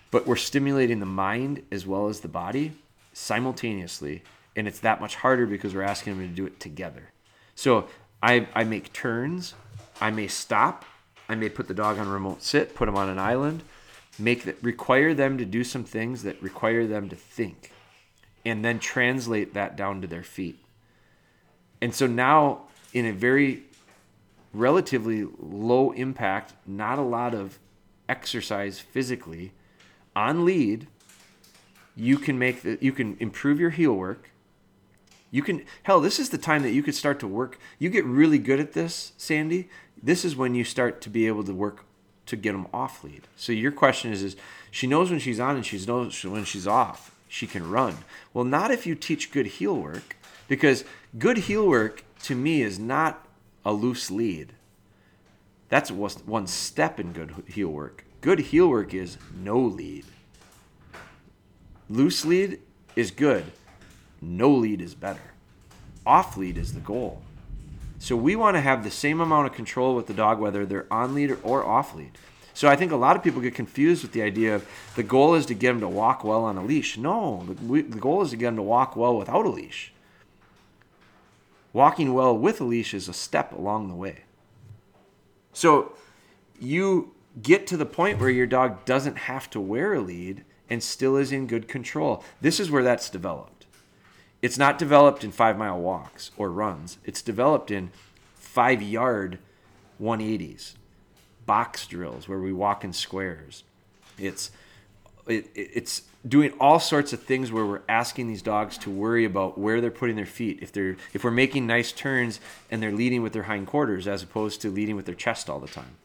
But 0.09 0.25
we're 0.25 0.37
stimulating 0.37 0.99
the 0.99 1.05
mind 1.05 1.61
as 1.71 1.85
well 1.85 2.07
as 2.07 2.21
the 2.21 2.27
body 2.27 2.71
simultaneously. 3.13 4.23
And 4.55 4.67
it's 4.67 4.79
that 4.79 4.99
much 4.99 5.17
harder 5.17 5.45
because 5.45 5.75
we're 5.75 5.83
asking 5.83 6.17
them 6.17 6.27
to 6.27 6.33
do 6.33 6.47
it 6.47 6.59
together. 6.59 7.11
So 7.53 7.87
I, 8.23 8.47
I 8.55 8.63
make 8.63 8.91
turns. 8.91 9.53
I 10.01 10.09
may 10.09 10.25
stop. 10.25 10.83
I 11.29 11.35
may 11.35 11.49
put 11.49 11.67
the 11.67 11.75
dog 11.75 11.99
on 11.99 12.09
remote 12.09 12.41
sit, 12.41 12.73
put 12.73 12.87
them 12.87 12.95
on 12.95 13.07
an 13.07 13.19
island, 13.19 13.61
make 14.17 14.45
that 14.45 14.57
require 14.63 15.13
them 15.13 15.37
to 15.37 15.45
do 15.45 15.63
some 15.63 15.83
things 15.83 16.23
that 16.23 16.41
require 16.41 16.87
them 16.87 17.07
to 17.09 17.15
think 17.15 17.69
and 18.45 18.63
then 18.63 18.79
translate 18.79 19.53
that 19.55 19.75
down 19.75 20.01
to 20.01 20.07
their 20.07 20.23
feet. 20.23 20.63
And 21.81 21.93
so 21.93 22.07
now, 22.07 22.61
in 22.93 23.05
a 23.05 23.11
very 23.11 23.63
relatively 24.53 25.27
low 25.39 25.91
impact, 25.91 26.53
not 26.65 26.99
a 26.99 27.03
lot 27.03 27.33
of 27.33 27.59
exercise 28.07 28.79
physically, 28.79 29.51
on 30.15 30.45
lead, 30.45 30.87
you 31.95 32.17
can 32.17 32.37
make 32.37 32.61
the, 32.61 32.77
you 32.79 32.91
can 32.91 33.17
improve 33.19 33.59
your 33.59 33.71
heel 33.71 33.93
work. 33.93 34.29
You 35.31 35.41
can 35.41 35.65
hell, 35.83 35.99
this 35.99 36.19
is 36.19 36.29
the 36.29 36.37
time 36.37 36.61
that 36.63 36.71
you 36.71 36.83
could 36.83 36.95
start 36.95 37.19
to 37.19 37.27
work. 37.27 37.59
You 37.79 37.89
get 37.89 38.05
really 38.05 38.37
good 38.37 38.59
at 38.59 38.73
this, 38.73 39.11
Sandy. 39.17 39.69
This 40.01 40.23
is 40.23 40.35
when 40.35 40.55
you 40.55 40.63
start 40.63 41.01
to 41.01 41.09
be 41.09 41.27
able 41.27 41.43
to 41.43 41.53
work 41.53 41.83
to 42.27 42.35
get 42.35 42.53
them 42.53 42.67
off 42.73 43.03
lead. 43.03 43.23
So 43.35 43.51
your 43.51 43.71
question 43.71 44.11
is, 44.11 44.23
is 44.23 44.35
she 44.71 44.87
knows 44.87 45.09
when 45.09 45.19
she's 45.19 45.39
on 45.39 45.55
and 45.55 45.65
she 45.65 45.83
knows 45.85 46.23
when 46.23 46.45
she's 46.45 46.67
off 46.67 47.14
she 47.27 47.47
can 47.47 47.69
run. 47.69 47.97
Well, 48.33 48.45
not 48.45 48.71
if 48.71 48.85
you 48.85 48.95
teach 48.95 49.31
good 49.31 49.47
heel 49.47 49.75
work, 49.75 50.17
because 50.47 50.83
good 51.17 51.37
heel 51.37 51.67
work 51.67 52.03
to 52.23 52.35
me 52.35 52.61
is 52.61 52.77
not 52.79 53.27
a 53.65 53.73
loose 53.73 54.11
lead. 54.11 54.53
That's 55.69 55.91
one 55.91 56.47
step 56.47 56.99
in 56.99 57.11
good 57.11 57.33
heel 57.47 57.69
work. 57.69 58.05
Good 58.21 58.39
heel 58.39 58.67
work 58.67 58.93
is 58.93 59.17
no 59.35 59.59
lead. 59.59 60.05
Loose 61.89 62.25
lead 62.25 62.59
is 62.95 63.11
good. 63.11 63.45
No 64.21 64.49
lead 64.51 64.81
is 64.81 64.95
better. 64.95 65.33
Off 66.05 66.37
lead 66.37 66.57
is 66.57 66.73
the 66.73 66.79
goal. 66.79 67.21
So 67.97 68.15
we 68.15 68.35
want 68.35 68.55
to 68.55 68.61
have 68.61 68.83
the 68.83 68.91
same 68.91 69.19
amount 69.19 69.47
of 69.47 69.53
control 69.53 69.95
with 69.95 70.07
the 70.07 70.13
dog, 70.13 70.39
whether 70.39 70.65
they're 70.65 70.91
on 70.91 71.15
lead 71.15 71.37
or 71.43 71.65
off 71.65 71.95
lead. 71.95 72.11
So 72.55 72.69
I 72.69 72.77
think 72.77 72.93
a 72.93 72.95
lot 72.95 73.17
of 73.17 73.23
people 73.23 73.41
get 73.41 73.53
confused 73.53 74.01
with 74.01 74.13
the 74.13 74.21
idea 74.21 74.55
of 74.55 74.65
the 74.95 75.03
goal 75.03 75.35
is 75.35 75.45
to 75.47 75.53
get 75.53 75.67
them 75.67 75.81
to 75.81 75.89
walk 75.89 76.23
well 76.23 76.45
on 76.45 76.57
a 76.57 76.63
leash. 76.63 76.97
No, 76.97 77.43
the, 77.45 77.65
we, 77.65 77.81
the 77.81 77.99
goal 77.99 78.21
is 78.21 78.29
to 78.29 78.37
get 78.37 78.45
them 78.45 78.55
to 78.55 78.61
walk 78.61 78.95
well 78.95 79.17
without 79.17 79.45
a 79.45 79.49
leash. 79.49 79.91
Walking 81.73 82.13
well 82.13 82.35
with 82.35 82.61
a 82.61 82.63
leash 82.63 82.93
is 82.93 83.09
a 83.09 83.13
step 83.13 83.51
along 83.51 83.89
the 83.89 83.93
way. 83.93 84.23
So 85.51 85.97
you 86.57 87.13
get 87.41 87.67
to 87.67 87.77
the 87.77 87.85
point 87.85 88.21
where 88.21 88.29
your 88.29 88.47
dog 88.47 88.85
doesn't 88.85 89.17
have 89.17 89.49
to 89.49 89.59
wear 89.59 89.93
a 89.93 89.99
lead 89.99 90.45
and 90.69 90.81
still 90.81 91.17
is 91.17 91.33
in 91.33 91.47
good 91.47 91.67
control. 91.67 92.23
This 92.39 92.61
is 92.61 92.71
where 92.71 92.83
that's 92.83 93.09
developed. 93.09 93.65
It's 94.41 94.57
not 94.57 94.77
developed 94.77 95.25
in 95.25 95.33
five 95.33 95.57
mile 95.57 95.79
walks 95.79 96.31
or 96.37 96.49
runs, 96.49 96.99
it's 97.03 97.21
developed 97.21 97.69
in 97.69 97.91
five 98.35 98.81
yard 98.81 99.39
180s 100.01 100.75
box 101.45 101.85
drills 101.87 102.27
where 102.27 102.39
we 102.39 102.53
walk 102.53 102.83
in 102.83 102.93
squares. 102.93 103.63
It's 104.17 104.51
it, 105.27 105.49
it's 105.55 106.03
doing 106.27 106.53
all 106.59 106.79
sorts 106.79 107.13
of 107.13 107.23
things 107.23 107.51
where 107.51 107.65
we're 107.65 107.81
asking 107.89 108.27
these 108.27 108.41
dogs 108.41 108.77
to 108.79 108.89
worry 108.89 109.25
about 109.25 109.57
where 109.57 109.81
they're 109.81 109.91
putting 109.91 110.15
their 110.15 110.25
feet. 110.25 110.59
If 110.61 110.71
they're 110.71 110.97
if 111.13 111.23
we're 111.23 111.31
making 111.31 111.67
nice 111.67 111.91
turns 111.91 112.39
and 112.69 112.81
they're 112.81 112.91
leading 112.91 113.21
with 113.21 113.33
their 113.33 113.43
hindquarters 113.43 114.07
as 114.07 114.23
opposed 114.23 114.61
to 114.61 114.69
leading 114.69 114.95
with 114.95 115.05
their 115.05 115.15
chest 115.15 115.49
all 115.49 115.59
the 115.59 115.67
time. 115.67 115.97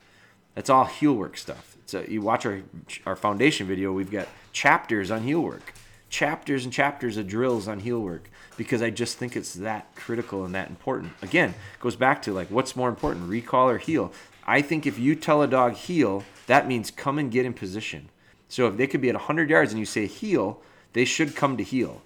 That's 0.55 0.71
all 0.71 0.85
heel 0.85 1.15
work 1.15 1.37
stuff. 1.37 1.77
So 1.87 2.05
you 2.09 2.21
watch 2.21 2.45
our 2.47 2.63
our 3.07 3.17
foundation 3.17 3.67
video. 3.67 3.93
We've 3.93 4.11
got 4.11 4.29
chapters 4.53 5.11
on 5.11 5.23
heel 5.23 5.41
work, 5.41 5.75
chapters 6.09 6.65
and 6.65 6.73
chapters 6.73 7.17
of 7.17 7.27
drills 7.27 7.69
on 7.69 7.81
heel 7.81 8.01
work 8.01 8.31
because 8.57 8.83
I 8.83 8.91
just 8.91 9.17
think 9.17 9.37
it's 9.37 9.55
that 9.55 9.95
critical 9.95 10.45
and 10.45 10.55
that 10.55 10.69
important. 10.69 11.13
Again, 11.23 11.55
goes 11.81 11.97
back 11.97 12.21
to 12.23 12.33
like 12.33 12.49
what's 12.49 12.77
more 12.77 12.89
important, 12.89 13.29
recall 13.29 13.71
or 13.71 13.79
heel. 13.79 14.13
I 14.47 14.63
think 14.63 14.87
if 14.87 14.99
you 14.99 15.15
tell 15.15 15.43
a 15.43 15.47
dog 15.47 15.75
heel, 15.75 16.25
that 16.47 16.67
means 16.67 16.91
come 16.91 17.19
and 17.19 17.31
get 17.31 17.47
in 17.47 17.53
position. 17.53 18.09
So 18.49 18.67
if 18.67 18.77
they 18.77 18.87
could 18.87 19.01
be 19.01 19.09
at 19.09 19.15
100 19.15 19.51
yards 19.51 19.73
and 19.73 19.79
you 19.79 19.87
say 19.87 20.07
heel, 20.07 20.61
they 20.93 21.05
should 21.05 21.37
come 21.37 21.57
to 21.57 21.63
heel. 21.63 22.03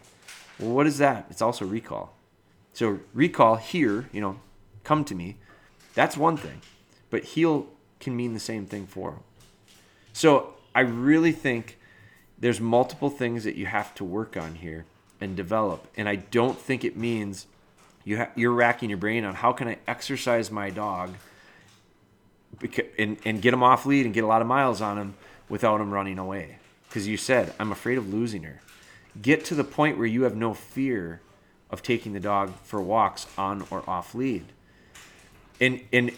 Well, 0.59 0.71
what 0.71 0.87
is 0.87 0.99
that? 0.99 1.27
It's 1.31 1.43
also 1.43 1.65
recall. 1.65 2.15
So 2.73 3.01
recall 3.13 3.57
here, 3.57 4.09
you 4.13 4.21
know, 4.21 4.41
come 4.83 5.05
to 5.07 5.15
me. 5.15 5.37
That's 5.95 6.17
one 6.17 6.37
thing. 6.37 6.61
But 7.09 7.25
heel 7.25 7.69
can 8.01 8.17
mean 8.17 8.35
the 8.35 8.41
same 8.41 8.67
thing 8.67 8.87
for 8.87 9.13
them. 9.13 9.21
So 10.13 10.55
I 10.75 10.81
really 10.81 11.33
think 11.33 11.79
there's 12.39 12.61
multiple 12.61 13.11
things 13.11 13.45
that 13.45 13.55
you 13.55 13.67
have 13.67 13.95
to 13.95 14.05
work 14.05 14.37
on 14.37 14.57
here 14.57 14.85
and 15.21 15.37
develop. 15.37 15.87
And 15.97 16.09
I 16.09 16.17
don't 16.17 16.59
think 16.59 16.85
it 16.85 16.97
means 16.97 17.47
you 18.05 18.19
ha- 18.19 18.31
you're 18.35 18.53
racking 18.53 18.91
your 18.91 18.99
brain 18.99 19.25
on 19.25 19.37
how 19.37 19.53
can 19.53 19.69
I 19.69 19.79
exercise 19.87 20.51
my 20.51 20.69
dog– 20.71 21.15
and, 22.99 23.17
and 23.25 23.43
get 23.43 23.55
him 23.55 23.63
off 23.63 23.87
lead 23.87 24.05
and 24.05 24.15
get 24.15 24.25
a 24.25 24.27
lot 24.27 24.41
of 24.41 24.47
miles 24.47 24.81
on 24.81 24.99
him 24.99 25.15
without 25.49 25.81
him 25.81 25.93
running 25.93 26.19
away. 26.19 26.59
Because 26.89 27.07
you 27.09 27.17
said, 27.17 27.53
I'm 27.59 27.73
afraid 27.73 27.99
of 27.99 28.13
losing 28.13 28.45
her. 28.45 28.61
Get 29.21 29.45
to 29.47 29.55
the 29.55 29.65
point 29.65 29.99
where 29.99 30.07
you 30.07 30.23
have 30.23 30.37
no 30.37 30.55
fear 30.55 31.21
of 31.71 31.83
taking 31.83 32.13
the 32.13 32.21
dog 32.21 32.55
for 32.63 32.81
walks 32.81 33.27
on 33.37 33.67
or 33.71 33.89
off 33.89 34.15
lead. 34.15 34.45
And, 35.61 35.81
and 35.93 36.13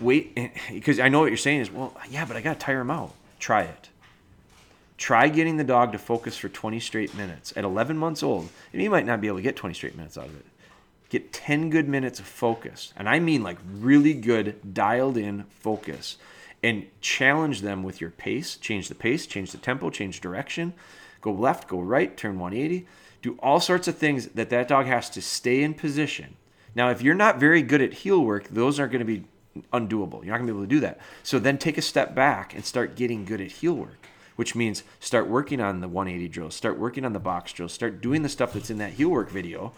wait, 0.00 0.38
because 0.72 1.00
I 1.00 1.08
know 1.08 1.20
what 1.20 1.26
you're 1.26 1.36
saying 1.36 1.60
is, 1.60 1.70
well, 1.70 1.94
yeah, 2.10 2.24
but 2.24 2.36
I 2.36 2.40
got 2.40 2.54
to 2.54 2.66
tire 2.66 2.80
him 2.80 2.90
out. 2.90 3.12
Try 3.38 3.62
it. 3.62 3.88
Try 4.96 5.28
getting 5.28 5.58
the 5.58 5.64
dog 5.64 5.92
to 5.92 5.98
focus 5.98 6.38
for 6.38 6.48
20 6.48 6.80
straight 6.80 7.14
minutes. 7.14 7.52
At 7.56 7.64
11 7.64 7.98
months 7.98 8.22
old, 8.22 8.48
and 8.72 8.82
you 8.82 8.90
might 8.90 9.04
not 9.04 9.20
be 9.20 9.26
able 9.26 9.38
to 9.38 9.42
get 9.42 9.56
20 9.56 9.74
straight 9.74 9.96
minutes 9.96 10.16
out 10.16 10.26
of 10.26 10.36
it. 10.36 10.46
Get 11.08 11.32
10 11.32 11.70
good 11.70 11.88
minutes 11.88 12.18
of 12.18 12.26
focus. 12.26 12.92
And 12.96 13.08
I 13.08 13.18
mean 13.18 13.42
like 13.42 13.58
really 13.72 14.14
good, 14.14 14.74
dialed 14.74 15.16
in 15.16 15.44
focus. 15.50 16.16
And 16.62 16.86
challenge 17.00 17.60
them 17.60 17.82
with 17.82 18.00
your 18.00 18.10
pace. 18.10 18.56
Change 18.56 18.88
the 18.88 18.94
pace, 18.94 19.26
change 19.26 19.52
the 19.52 19.58
tempo, 19.58 19.90
change 19.90 20.20
direction. 20.20 20.74
Go 21.20 21.32
left, 21.32 21.68
go 21.68 21.80
right, 21.80 22.16
turn 22.16 22.38
180. 22.38 22.86
Do 23.22 23.38
all 23.40 23.60
sorts 23.60 23.88
of 23.88 23.96
things 23.96 24.28
that 24.28 24.50
that 24.50 24.68
dog 24.68 24.86
has 24.86 25.10
to 25.10 25.22
stay 25.22 25.62
in 25.62 25.74
position. 25.74 26.36
Now, 26.74 26.90
if 26.90 27.02
you're 27.02 27.14
not 27.14 27.38
very 27.38 27.62
good 27.62 27.80
at 27.82 27.92
heel 27.92 28.20
work, 28.22 28.48
those 28.48 28.80
aren't 28.80 28.92
going 28.92 29.06
to 29.06 29.20
be 29.20 29.24
undoable. 29.72 30.24
You're 30.24 30.32
not 30.32 30.38
going 30.38 30.48
to 30.48 30.52
be 30.52 30.58
able 30.58 30.62
to 30.62 30.66
do 30.66 30.80
that. 30.80 31.00
So 31.22 31.38
then 31.38 31.56
take 31.56 31.78
a 31.78 31.82
step 31.82 32.14
back 32.14 32.54
and 32.54 32.64
start 32.64 32.96
getting 32.96 33.24
good 33.24 33.40
at 33.40 33.50
heel 33.50 33.74
work 33.74 34.08
which 34.36 34.54
means 34.54 34.84
start 35.00 35.26
working 35.26 35.60
on 35.60 35.80
the 35.80 35.88
180 35.88 36.28
drills, 36.28 36.54
start 36.54 36.78
working 36.78 37.04
on 37.04 37.12
the 37.12 37.18
box 37.18 37.52
drills, 37.52 37.72
start 37.72 38.00
doing 38.00 38.22
the 38.22 38.28
stuff 38.28 38.52
that's 38.52 38.70
in 38.70 38.78
that 38.78 38.92
heel 38.92 39.08
work 39.08 39.30
video 39.30 39.72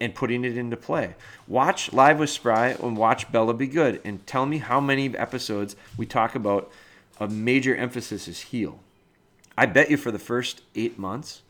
and 0.00 0.14
putting 0.14 0.44
it 0.44 0.56
into 0.56 0.76
play. 0.76 1.14
Watch 1.46 1.92
Live 1.92 2.18
with 2.18 2.30
Spry 2.30 2.68
and 2.68 2.96
watch 2.96 3.30
Bella 3.32 3.54
Be 3.54 3.66
Good 3.66 4.00
and 4.04 4.24
tell 4.26 4.46
me 4.46 4.58
how 4.58 4.80
many 4.80 5.16
episodes 5.16 5.76
we 5.96 6.06
talk 6.06 6.34
about 6.34 6.70
a 7.18 7.28
major 7.28 7.74
emphasis 7.74 8.28
is 8.28 8.40
heel. 8.42 8.80
I 9.56 9.66
bet 9.66 9.90
you 9.90 9.96
for 9.96 10.12
the 10.12 10.18
first 10.18 10.62
eight 10.76 10.98
months, 10.98 11.42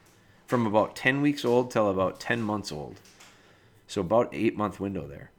from 0.46 0.66
about 0.66 0.96
10 0.96 1.20
weeks 1.20 1.44
old 1.44 1.70
till 1.70 1.90
about 1.90 2.20
10 2.20 2.40
months 2.40 2.72
old, 2.72 3.00
so 3.86 4.00
about 4.00 4.30
eight 4.32 4.56
month 4.56 4.80
window 4.80 5.06
there, 5.06 5.30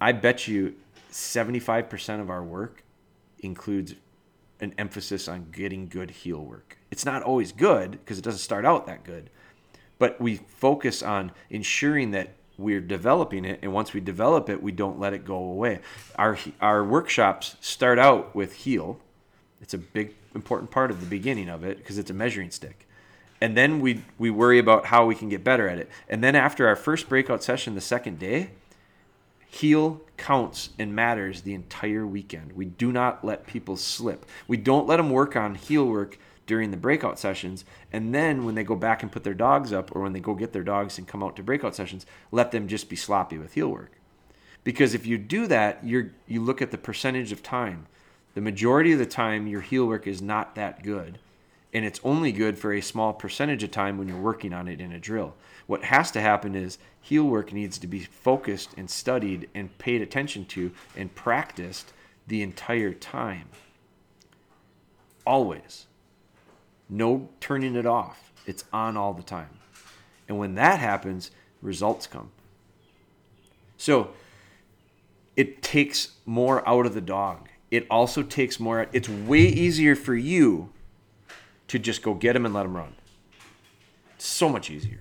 I 0.00 0.12
bet 0.12 0.48
you 0.48 0.76
75% 1.10 2.20
of 2.20 2.30
our 2.30 2.42
work 2.42 2.82
includes 3.40 3.94
an 4.60 4.74
emphasis 4.78 5.28
on 5.28 5.50
getting 5.50 5.88
good 5.88 6.10
heel 6.10 6.42
work. 6.42 6.78
It's 6.90 7.04
not 7.04 7.22
always 7.22 7.52
good 7.52 7.92
because 7.92 8.18
it 8.18 8.24
doesn't 8.24 8.40
start 8.40 8.64
out 8.64 8.86
that 8.86 9.04
good, 9.04 9.28
but 9.98 10.20
we 10.20 10.36
focus 10.36 11.02
on 11.02 11.32
ensuring 11.50 12.12
that 12.12 12.30
we're 12.58 12.80
developing 12.80 13.44
it 13.44 13.58
and 13.62 13.72
once 13.72 13.92
we 13.92 14.00
develop 14.00 14.48
it 14.48 14.62
we 14.62 14.72
don't 14.72 14.98
let 14.98 15.12
it 15.12 15.24
go 15.24 15.36
away 15.36 15.80
our 16.16 16.38
our 16.60 16.84
workshops 16.84 17.56
start 17.60 17.98
out 17.98 18.34
with 18.34 18.52
heel 18.54 18.98
it's 19.60 19.74
a 19.74 19.78
big 19.78 20.14
important 20.34 20.70
part 20.70 20.90
of 20.90 21.00
the 21.00 21.06
beginning 21.06 21.48
of 21.48 21.64
it 21.64 21.78
because 21.78 21.98
it's 21.98 22.10
a 22.10 22.14
measuring 22.14 22.50
stick 22.50 22.86
and 23.40 23.56
then 23.56 23.80
we 23.80 24.02
we 24.18 24.30
worry 24.30 24.58
about 24.58 24.86
how 24.86 25.04
we 25.04 25.14
can 25.14 25.28
get 25.28 25.44
better 25.44 25.68
at 25.68 25.78
it 25.78 25.88
and 26.08 26.22
then 26.22 26.34
after 26.34 26.66
our 26.66 26.76
first 26.76 27.08
breakout 27.08 27.42
session 27.42 27.74
the 27.74 27.80
second 27.80 28.18
day 28.18 28.50
heel 29.56 30.02
counts 30.16 30.70
and 30.78 30.94
matters 30.94 31.42
the 31.42 31.54
entire 31.54 32.06
weekend. 32.06 32.52
We 32.52 32.66
do 32.66 32.92
not 32.92 33.24
let 33.24 33.46
people 33.46 33.76
slip. 33.76 34.26
We 34.46 34.56
don't 34.56 34.86
let 34.86 34.96
them 34.98 35.10
work 35.10 35.36
on 35.36 35.54
heel 35.54 35.86
work 35.86 36.18
during 36.46 36.70
the 36.70 36.76
breakout 36.76 37.18
sessions. 37.18 37.64
And 37.92 38.14
then 38.14 38.44
when 38.44 38.54
they 38.54 38.64
go 38.64 38.76
back 38.76 39.02
and 39.02 39.12
put 39.12 39.24
their 39.24 39.34
dogs 39.34 39.72
up 39.72 39.94
or 39.94 40.02
when 40.02 40.12
they 40.12 40.20
go 40.20 40.34
get 40.34 40.52
their 40.52 40.62
dogs 40.62 40.98
and 40.98 41.06
come 41.06 41.22
out 41.22 41.36
to 41.36 41.42
breakout 41.42 41.74
sessions, 41.74 42.06
let 42.30 42.52
them 42.52 42.68
just 42.68 42.88
be 42.88 42.96
sloppy 42.96 43.38
with 43.38 43.54
heel 43.54 43.68
work. 43.68 43.92
Because 44.64 44.94
if 44.94 45.06
you 45.06 45.18
do 45.18 45.46
that, 45.46 45.84
you're 45.84 46.10
you 46.26 46.42
look 46.42 46.60
at 46.60 46.70
the 46.70 46.78
percentage 46.78 47.30
of 47.30 47.42
time. 47.42 47.86
The 48.34 48.40
majority 48.40 48.92
of 48.92 48.98
the 48.98 49.06
time 49.06 49.46
your 49.46 49.60
heel 49.60 49.86
work 49.86 50.06
is 50.06 50.20
not 50.20 50.54
that 50.56 50.82
good. 50.82 51.18
And 51.72 51.84
it's 51.84 52.00
only 52.02 52.32
good 52.32 52.58
for 52.58 52.72
a 52.72 52.80
small 52.80 53.12
percentage 53.12 53.62
of 53.62 53.70
time 53.70 53.98
when 53.98 54.08
you're 54.08 54.16
working 54.16 54.52
on 54.52 54.66
it 54.66 54.80
in 54.80 54.92
a 54.92 54.98
drill. 54.98 55.34
What 55.66 55.84
has 55.84 56.10
to 56.12 56.20
happen 56.20 56.54
is 56.54 56.78
heel 57.00 57.24
work 57.24 57.52
needs 57.52 57.78
to 57.78 57.86
be 57.86 58.00
focused 58.00 58.70
and 58.76 58.88
studied 58.88 59.48
and 59.54 59.76
paid 59.78 60.00
attention 60.00 60.44
to 60.46 60.72
and 60.96 61.14
practiced 61.14 61.92
the 62.26 62.42
entire 62.42 62.92
time. 62.92 63.48
Always. 65.26 65.86
No 66.88 67.28
turning 67.40 67.74
it 67.74 67.86
off. 67.86 68.32
It's 68.46 68.64
on 68.72 68.96
all 68.96 69.12
the 69.12 69.22
time. 69.22 69.50
And 70.28 70.38
when 70.38 70.54
that 70.54 70.78
happens, 70.78 71.30
results 71.62 72.06
come. 72.06 72.30
So 73.76 74.10
it 75.36 75.62
takes 75.62 76.12
more 76.24 76.66
out 76.68 76.86
of 76.86 76.94
the 76.94 77.00
dog. 77.00 77.48
It 77.70 77.86
also 77.90 78.22
takes 78.22 78.60
more, 78.60 78.86
it's 78.92 79.08
way 79.08 79.42
easier 79.42 79.96
for 79.96 80.14
you 80.14 80.70
to 81.68 81.78
just 81.78 82.02
go 82.02 82.14
get 82.14 82.36
him 82.36 82.44
and 82.44 82.54
let 82.54 82.64
him 82.64 82.76
run. 82.76 82.94
It's 84.14 84.26
so 84.26 84.48
much 84.48 84.70
easier 84.70 85.00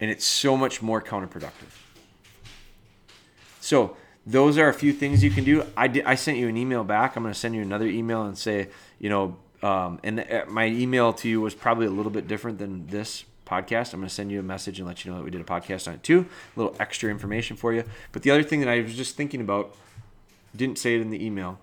and 0.00 0.10
it's 0.10 0.24
so 0.24 0.56
much 0.56 0.82
more 0.82 1.02
counterproductive. 1.02 1.74
So 3.60 3.96
those 4.26 4.58
are 4.58 4.68
a 4.68 4.74
few 4.74 4.92
things 4.92 5.22
you 5.22 5.30
can 5.30 5.44
do. 5.44 5.64
I 5.76 5.88
did, 5.88 6.04
I 6.04 6.14
sent 6.14 6.38
you 6.38 6.48
an 6.48 6.56
email 6.56 6.84
back. 6.84 7.16
I'm 7.16 7.22
going 7.22 7.32
to 7.32 7.38
send 7.38 7.54
you 7.54 7.62
another 7.62 7.86
email 7.86 8.22
and 8.22 8.36
say, 8.36 8.68
you 8.98 9.08
know, 9.08 9.36
um, 9.62 10.00
and 10.02 10.20
uh, 10.20 10.44
my 10.48 10.66
email 10.66 11.12
to 11.14 11.28
you 11.28 11.40
was 11.40 11.54
probably 11.54 11.86
a 11.86 11.90
little 11.90 12.12
bit 12.12 12.28
different 12.28 12.58
than 12.58 12.86
this 12.86 13.24
podcast. 13.46 13.92
I'm 13.92 14.00
going 14.00 14.08
to 14.08 14.14
send 14.14 14.30
you 14.30 14.40
a 14.40 14.42
message 14.42 14.78
and 14.78 14.86
let 14.86 15.04
you 15.04 15.10
know 15.10 15.18
that 15.18 15.24
we 15.24 15.30
did 15.30 15.40
a 15.40 15.44
podcast 15.44 15.88
on 15.88 15.94
it 15.94 16.02
too. 16.02 16.26
A 16.56 16.58
little 16.58 16.76
extra 16.80 17.10
information 17.10 17.56
for 17.56 17.72
you. 17.72 17.84
But 18.12 18.22
the 18.22 18.30
other 18.30 18.42
thing 18.42 18.60
that 18.60 18.68
I 18.68 18.80
was 18.80 18.94
just 18.94 19.16
thinking 19.16 19.40
about, 19.40 19.74
didn't 20.54 20.78
say 20.78 20.94
it 20.94 21.00
in 21.00 21.10
the 21.10 21.24
email. 21.24 21.58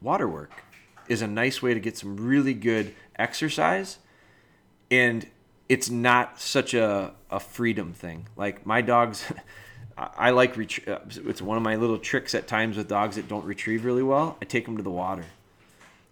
Water 0.00 0.28
work 0.28 0.64
is 1.08 1.22
a 1.22 1.26
nice 1.26 1.62
way 1.62 1.74
to 1.74 1.80
get 1.80 1.96
some 1.96 2.16
really 2.16 2.54
good 2.54 2.94
exercise 3.18 3.98
and 4.90 5.26
it's 5.68 5.90
not 5.90 6.40
such 6.40 6.74
a, 6.74 7.12
a 7.30 7.40
freedom 7.40 7.92
thing. 7.92 8.26
Like 8.36 8.64
my 8.64 8.80
dogs, 8.80 9.30
I 9.98 10.30
like 10.30 10.56
uh, 10.56 10.98
it's 11.08 11.42
one 11.42 11.56
of 11.56 11.62
my 11.62 11.76
little 11.76 11.98
tricks 11.98 12.34
at 12.34 12.46
times 12.46 12.76
with 12.76 12.88
dogs 12.88 13.16
that 13.16 13.28
don't 13.28 13.44
retrieve 13.44 13.84
really 13.84 14.02
well. 14.02 14.36
I 14.40 14.44
take 14.44 14.64
them 14.64 14.76
to 14.76 14.82
the 14.82 14.90
water. 14.90 15.24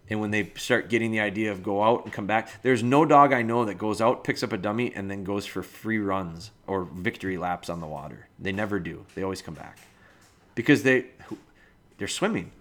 And 0.09 0.21
when 0.21 0.31
they 0.31 0.51
start 0.55 0.89
getting 0.89 1.11
the 1.11 1.19
idea 1.19 1.51
of 1.51 1.63
go 1.63 1.83
out 1.83 2.05
and 2.05 2.13
come 2.13 2.27
back, 2.27 2.61
there's 2.61 2.81
no 2.81 3.05
dog 3.05 3.33
I 3.33 3.41
know 3.41 3.65
that 3.65 3.77
goes 3.77 3.99
out, 3.99 4.23
picks 4.23 4.41
up 4.41 4.53
a 4.53 4.57
dummy, 4.57 4.93
and 4.95 5.11
then 5.11 5.23
goes 5.23 5.45
for 5.45 5.61
free 5.61 5.99
runs 5.99 6.51
or 6.65 6.85
victory 6.85 7.37
laps 7.37 7.69
on 7.69 7.81
the 7.81 7.87
water. 7.87 8.27
They 8.39 8.53
never 8.53 8.79
do. 8.79 9.05
They 9.15 9.23
always 9.23 9.41
come 9.41 9.55
back 9.55 9.79
because 10.55 10.83
they 10.83 11.07
they're 11.97 12.07
swimming. 12.07 12.51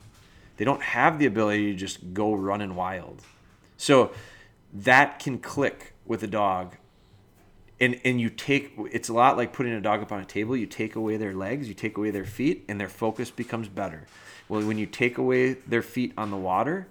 They 0.57 0.65
don't 0.65 0.83
have 0.83 1.19
the 1.19 1.27
ability 1.27 1.73
to 1.73 1.79
just 1.79 2.15
go 2.15 2.35
running 2.35 2.75
wild. 2.75 3.23
So 3.77 4.13
that 4.73 5.19
can 5.19 5.39
click 5.39 5.93
with 6.05 6.23
a 6.23 6.27
dog 6.27 6.77
and 7.81 8.01
and 8.05 8.21
you 8.21 8.31
take 8.31 8.73
it's 8.91 9.09
a 9.09 9.13
lot 9.13 9.37
like 9.37 9.53
putting 9.53 9.73
a 9.73 9.81
dog 9.81 10.03
up 10.03 10.13
on 10.13 10.21
a 10.21 10.25
table 10.25 10.57
you 10.57 10.67
take 10.67 10.97
away 10.97 11.17
their 11.17 11.35
legs 11.35 11.69
you 11.69 11.75
take 11.75 11.97
away 11.97 12.11
their 12.11 12.25
feet 12.25 12.65
and 12.69 12.81
their 12.81 12.89
focus 12.89 13.31
becomes 13.31 13.69
better 13.69 14.07
well 14.49 14.63
when 14.63 14.79
you 14.79 14.87
take 14.87 15.19
away 15.19 15.53
their 15.53 15.83
feet 15.83 16.13
on 16.17 16.31
the 16.31 16.37
water 16.37 16.87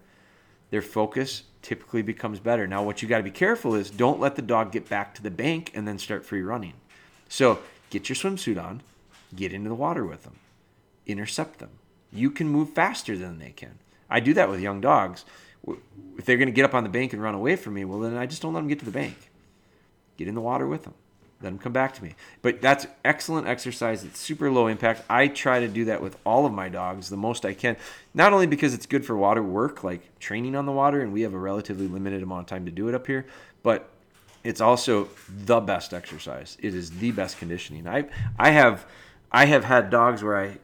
their 0.76 0.82
focus 0.82 1.44
typically 1.62 2.02
becomes 2.02 2.38
better. 2.42 2.68
Now 2.68 2.84
what 2.84 3.02
you 3.02 3.08
got 3.08 3.20
to 3.20 3.24
be 3.24 3.32
careful 3.32 3.76
is 3.76 3.90
don't 3.90 4.20
let 4.20 4.36
the 4.36 4.42
dog 4.42 4.74
get 4.74 4.90
back 4.90 5.16
to 5.16 5.24
the 5.24 5.32
bank 5.32 5.72
and 5.74 5.88
then 5.88 5.98
start 5.98 6.26
free 6.26 6.42
running. 6.42 6.74
So 7.30 7.60
get 7.90 8.10
your 8.10 8.18
swimsuit 8.18 8.62
on 8.62 8.82
get 9.34 9.54
into 9.54 9.70
the 9.70 9.76
water 9.76 10.06
with 10.06 10.24
them 10.24 10.36
intercept 11.08 11.60
them. 11.60 11.70
You 12.12 12.30
can 12.30 12.50
move 12.50 12.72
faster 12.72 13.18
than 13.18 13.40
they 13.40 13.52
can. 13.52 13.80
I 14.10 14.20
do 14.20 14.34
that 14.34 14.50
with 14.50 14.60
young 14.60 14.82
dogs. 14.82 15.24
If 16.18 16.26
they're 16.26 16.36
going 16.36 16.48
to 16.48 16.54
get 16.54 16.66
up 16.66 16.74
on 16.74 16.84
the 16.84 16.90
bank 16.90 17.14
and 17.14 17.22
run 17.22 17.36
away 17.36 17.56
from 17.56 17.76
me 17.76 17.86
well 17.86 18.00
then 18.00 18.18
i 18.18 18.26
just 18.26 18.42
don't 18.42 18.54
let 18.54 18.60
them 18.60 18.68
get 18.68 18.80
to 18.80 18.86
the 18.86 18.92
bank. 18.92 19.32
Get 20.18 20.28
in 20.28 20.36
the 20.36 20.42
water 20.42 20.68
with 20.68 20.84
them. 20.84 20.96
Let 21.46 21.52
them 21.52 21.60
come 21.60 21.74
back 21.74 21.94
to 21.94 22.04
me. 22.04 22.16
But 22.42 22.60
that's 22.60 22.88
excellent 23.06 23.48
exercise. 23.48 24.04
It's 24.04 24.20
super 24.20 24.50
low 24.50 24.66
impact. 24.66 25.04
I 25.08 25.28
try 25.28 25.60
to 25.60 25.68
do 25.68 25.86
that 25.86 26.02
with 26.02 26.18
all 26.26 26.48
of 26.48 26.52
my 26.52 26.70
dogs 26.70 27.08
the 27.08 27.18
most 27.18 27.46
I 27.46 27.54
can. 27.54 27.78
Not 28.16 28.34
only 28.34 28.48
because 28.48 28.74
it's 28.74 28.88
good 28.88 29.06
for 29.06 29.16
water 29.16 29.44
work, 29.44 29.84
like 29.84 30.18
training 30.18 30.56
on 30.56 30.66
the 30.66 30.72
water, 30.72 31.02
and 31.02 31.14
we 31.14 31.22
have 31.22 31.36
a 31.36 31.38
relatively 31.38 31.88
limited 31.88 32.24
amount 32.24 32.42
of 32.42 32.48
time 32.48 32.66
to 32.66 32.72
do 32.72 32.88
it 32.88 32.96
up 32.96 33.06
here, 33.06 33.28
but 33.62 33.92
it's 34.44 34.60
also 34.60 35.08
the 35.30 35.60
best 35.60 35.94
exercise. 35.94 36.58
It 36.60 36.74
is 36.74 36.90
the 36.90 37.12
best 37.12 37.38
conditioning. 37.38 37.88
I 37.88 38.06
I 38.40 38.50
have 38.50 38.88
I 39.32 39.46
have 39.46 39.66
had 39.66 39.92
dogs 39.92 40.24
where 40.24 40.38
I 40.38 40.58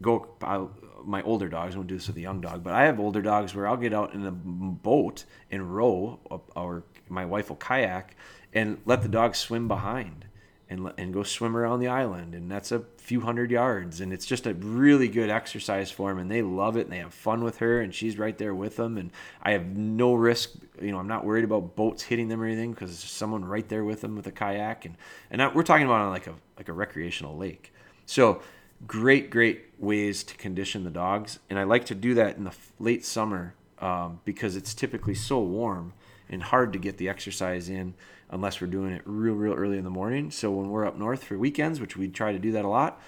go 0.00 0.28
I, 0.42 0.64
my 1.04 1.22
older 1.22 1.48
dogs. 1.48 1.74
I 1.74 1.78
won't 1.78 1.88
do 1.88 1.96
this 1.96 2.06
with 2.06 2.16
a 2.18 2.20
young 2.20 2.40
dog, 2.40 2.62
but 2.62 2.72
I 2.72 2.84
have 2.84 3.00
older 3.00 3.20
dogs 3.20 3.52
where 3.52 3.66
I'll 3.66 3.76
get 3.76 3.92
out 3.92 4.14
in 4.14 4.24
a 4.26 4.30
boat 4.30 5.24
and 5.50 5.74
row, 5.74 6.20
or 6.54 6.84
my 7.08 7.24
wife 7.24 7.48
will 7.48 7.56
kayak, 7.56 8.16
and 8.54 8.78
let 8.86 9.02
the 9.02 9.08
dog 9.08 9.34
swim 9.34 9.68
behind 9.68 10.26
and 10.70 10.92
and 10.96 11.12
go 11.12 11.22
swim 11.22 11.56
around 11.56 11.80
the 11.80 11.88
island 11.88 12.34
and 12.34 12.50
that's 12.50 12.72
a 12.72 12.80
few 12.96 13.20
hundred 13.20 13.50
yards 13.50 14.00
and 14.00 14.12
it's 14.12 14.24
just 14.24 14.46
a 14.46 14.54
really 14.54 15.08
good 15.08 15.28
exercise 15.28 15.90
for 15.90 16.08
them 16.08 16.18
and 16.18 16.30
they 16.30 16.40
love 16.40 16.76
it 16.76 16.82
and 16.82 16.92
they 16.92 16.98
have 16.98 17.12
fun 17.12 17.44
with 17.44 17.58
her 17.58 17.80
and 17.80 17.94
she's 17.94 18.18
right 18.18 18.38
there 18.38 18.54
with 18.54 18.76
them 18.76 18.96
and 18.96 19.10
I 19.42 19.52
have 19.52 19.66
no 19.66 20.14
risk 20.14 20.52
you 20.80 20.90
know 20.90 20.98
I'm 20.98 21.08
not 21.08 21.24
worried 21.24 21.44
about 21.44 21.76
boats 21.76 22.02
hitting 22.04 22.28
them 22.28 22.40
or 22.40 22.46
anything 22.46 22.72
because 22.72 22.90
there's 22.90 23.10
someone 23.10 23.44
right 23.44 23.68
there 23.68 23.84
with 23.84 24.00
them 24.00 24.16
with 24.16 24.26
a 24.26 24.32
kayak 24.32 24.86
and 24.86 24.96
and 25.30 25.54
we're 25.54 25.62
talking 25.62 25.86
about 25.86 26.00
on 26.00 26.10
like 26.10 26.26
a 26.26 26.34
like 26.56 26.68
a 26.68 26.72
recreational 26.72 27.36
lake. 27.36 27.72
So 28.06 28.42
great 28.86 29.30
great 29.30 29.66
ways 29.78 30.24
to 30.24 30.36
condition 30.36 30.84
the 30.84 30.90
dogs 30.90 31.38
and 31.50 31.58
I 31.58 31.64
like 31.64 31.84
to 31.86 31.94
do 31.94 32.14
that 32.14 32.36
in 32.36 32.44
the 32.44 32.54
late 32.78 33.04
summer 33.04 33.54
um, 33.80 34.20
because 34.24 34.56
it's 34.56 34.72
typically 34.72 35.14
so 35.14 35.40
warm 35.40 35.92
and 36.34 36.42
hard 36.42 36.74
to 36.74 36.78
get 36.78 36.98
the 36.98 37.08
exercise 37.08 37.68
in 37.70 37.94
unless 38.30 38.60
we're 38.60 38.66
doing 38.66 38.92
it 38.92 39.02
real, 39.06 39.34
real 39.34 39.54
early 39.54 39.78
in 39.78 39.84
the 39.84 39.90
morning. 39.90 40.30
So 40.30 40.50
when 40.50 40.68
we're 40.68 40.86
up 40.86 40.98
north 40.98 41.24
for 41.24 41.38
weekends, 41.38 41.80
which 41.80 41.96
we 41.96 42.08
try 42.08 42.32
to 42.32 42.38
do 42.38 42.52
that 42.52 42.64
a 42.64 42.68
lot, 42.68 43.00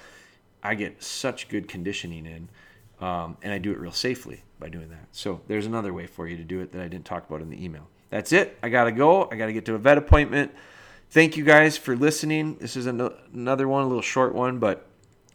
I 0.62 0.75
get 0.75 1.03
such 1.03 1.49
good 1.49 1.69
conditioning 1.69 2.25
in, 2.25 2.49
um, 3.07 3.37
and 3.43 3.53
I 3.53 3.59
do 3.59 3.73
it 3.73 3.79
real 3.79 3.93
safely. 3.93 4.43
by 4.59 4.69
doing 4.69 4.89
that. 4.89 5.09
So 5.12 5.41
there's 5.49 5.67
another 5.67 5.93
way 5.93 6.07
for 6.07 6.27
you 6.27 6.37
to 6.37 6.45
do 6.45 6.61
it 6.61 6.73
that 6.73 6.81
I 6.81 6.89
didn't 6.89 7.05
talk 7.05 7.29
about 7.29 7.43
in 7.43 7.51
the 7.51 7.62
email. 7.62 7.89
That's 8.11 8.33
it. 8.33 8.59
I 8.62 8.69
got 8.69 8.85
to 8.85 8.93
go. 8.93 9.29
I 9.31 9.37
got 9.37 9.47
to 9.47 9.53
get 9.53 9.65
to 9.67 9.75
a 9.75 9.79
vet 9.79 9.99
appointment. 9.99 10.53
Thank 11.11 11.37
you 11.37 11.45
guys 11.45 11.77
for 11.77 11.97
listening. 11.97 12.57
This 12.57 12.77
is 12.77 12.87
another 12.87 13.69
one, 13.69 13.83
a 13.85 13.87
little 13.87 14.03
short 14.03 14.35
one, 14.35 14.59
but 14.59 14.86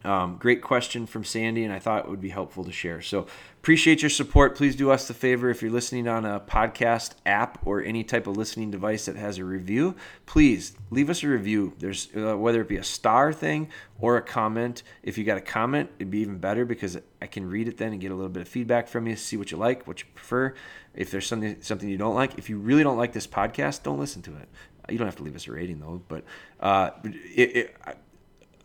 um, 0.04 0.38
great 0.38 0.64
question 0.64 1.06
from 1.06 1.24
Sandy, 1.24 1.64
and 1.64 1.72
I 1.72 1.78
thought 1.78 2.06
it 2.06 2.10
would 2.10 2.22
be 2.22 2.30
helpful 2.30 2.64
to 2.64 2.72
share. 2.72 3.02
So 3.02 3.28
appreciate 3.60 4.02
your 4.02 4.10
support. 4.10 4.56
Please 4.56 4.76
do 4.76 4.90
us 4.90 5.08
the 5.08 5.14
favor 5.14 5.50
if 5.50 5.62
you're 5.62 5.72
listening 5.72 6.08
on 6.08 6.26
a 6.26 6.40
podcast 6.40 7.12
app 7.26 7.60
or 7.66 7.84
any 7.84 8.04
type 8.04 8.26
of 8.26 8.36
listening 8.36 8.72
device 8.72 9.06
that 9.06 9.16
has 9.16 9.38
a 9.38 9.46
review. 9.46 9.96
Please 10.26 10.76
leave 10.90 11.12
us 11.12 11.22
a 11.22 11.28
review. 11.28 11.74
There's 11.78 12.10
uh, 12.16 12.36
whether 12.36 12.62
it 12.62 12.68
be 12.68 12.78
a 12.78 12.84
star 12.84 13.32
thing 13.32 13.70
or 14.00 14.18
a 14.18 14.22
comment. 14.24 14.82
If 15.04 15.20
you 15.20 15.24
got 15.24 15.38
a 15.38 15.42
comment, 15.42 15.92
it'd 16.00 16.10
be 16.10 16.20
even 16.20 16.40
better 16.40 16.66
because 16.66 16.98
I 17.22 17.28
can 17.28 17.48
read 17.48 17.68
it 17.68 17.78
then 17.78 17.92
and 17.92 18.02
get 18.02 18.12
a 18.12 18.16
little 18.16 18.30
bit 18.30 18.42
of 18.42 18.48
feedback 18.48 18.88
from 18.88 19.06
you, 19.06 19.16
see 19.16 19.38
what 19.38 19.52
you 19.52 19.58
like, 19.58 19.86
what 19.86 20.00
you 20.00 20.08
prefer. 20.16 20.56
If 20.96 21.12
there's 21.12 21.28
something 21.28 21.62
something 21.62 21.88
you 21.88 21.98
don't 21.98 22.16
like, 22.16 22.40
if 22.40 22.50
you 22.50 22.58
really 22.58 22.82
don't 22.82 22.98
like 22.98 23.14
this 23.14 23.28
podcast, 23.28 23.84
don't 23.84 24.00
listen 24.00 24.24
to 24.24 24.36
it. 24.38 24.50
You 24.90 24.98
don't 24.98 25.08
have 25.08 25.18
to 25.18 25.24
leave 25.24 25.36
us 25.36 25.48
a 25.48 25.52
rating 25.52 25.80
though, 25.80 26.02
but 26.08 26.24
uh, 26.60 26.90
it, 27.04 27.56
it 27.56 27.76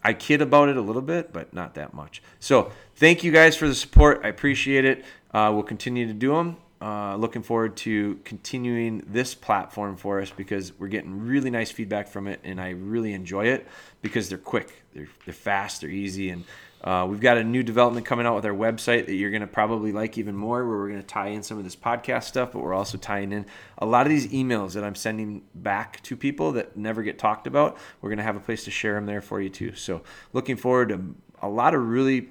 I 0.06 0.12
kid 0.12 0.40
about 0.40 0.68
it 0.68 0.76
a 0.76 0.80
little 0.80 1.02
bit, 1.02 1.32
but 1.32 1.52
not 1.52 1.74
that 1.74 1.92
much. 1.92 2.22
So 2.38 2.70
thank 2.94 3.24
you 3.24 3.32
guys 3.32 3.56
for 3.56 3.66
the 3.66 3.74
support. 3.74 4.20
I 4.22 4.28
appreciate 4.28 4.84
it. 4.84 5.04
Uh, 5.34 5.50
we'll 5.52 5.64
continue 5.64 6.06
to 6.06 6.12
do 6.12 6.32
them. 6.32 6.58
Uh, 6.86 7.16
looking 7.16 7.42
forward 7.42 7.76
to 7.76 8.14
continuing 8.22 9.02
this 9.08 9.34
platform 9.34 9.96
for 9.96 10.20
us 10.20 10.30
because 10.30 10.72
we're 10.78 10.86
getting 10.86 11.26
really 11.26 11.50
nice 11.50 11.68
feedback 11.68 12.06
from 12.06 12.28
it, 12.28 12.38
and 12.44 12.60
I 12.60 12.70
really 12.70 13.12
enjoy 13.12 13.46
it 13.46 13.66
because 14.02 14.28
they're 14.28 14.38
quick, 14.38 14.84
they're, 14.94 15.08
they're 15.24 15.34
fast, 15.34 15.80
they're 15.80 15.90
easy, 15.90 16.30
and 16.30 16.44
uh, 16.84 17.04
we've 17.10 17.18
got 17.18 17.38
a 17.38 17.42
new 17.42 17.64
development 17.64 18.06
coming 18.06 18.24
out 18.24 18.36
with 18.36 18.46
our 18.46 18.52
website 18.52 19.06
that 19.06 19.16
you're 19.16 19.32
going 19.32 19.40
to 19.40 19.48
probably 19.48 19.90
like 19.90 20.16
even 20.16 20.36
more, 20.36 20.64
where 20.64 20.78
we're 20.78 20.88
going 20.88 21.00
to 21.00 21.06
tie 21.08 21.26
in 21.26 21.42
some 21.42 21.58
of 21.58 21.64
this 21.64 21.74
podcast 21.74 22.22
stuff, 22.22 22.52
but 22.52 22.60
we're 22.60 22.72
also 22.72 22.96
tying 22.96 23.32
in 23.32 23.46
a 23.78 23.84
lot 23.84 24.06
of 24.06 24.10
these 24.10 24.28
emails 24.28 24.74
that 24.74 24.84
I'm 24.84 24.94
sending 24.94 25.42
back 25.56 26.00
to 26.04 26.16
people 26.16 26.52
that 26.52 26.76
never 26.76 27.02
get 27.02 27.18
talked 27.18 27.48
about. 27.48 27.78
We're 28.00 28.10
going 28.10 28.18
to 28.18 28.22
have 28.22 28.36
a 28.36 28.40
place 28.40 28.62
to 28.62 28.70
share 28.70 28.94
them 28.94 29.06
there 29.06 29.22
for 29.22 29.40
you 29.40 29.48
too. 29.48 29.74
So, 29.74 30.02
looking 30.32 30.54
forward 30.54 30.90
to 30.90 31.16
a 31.42 31.48
lot 31.48 31.74
of 31.74 31.84
really 31.84 32.28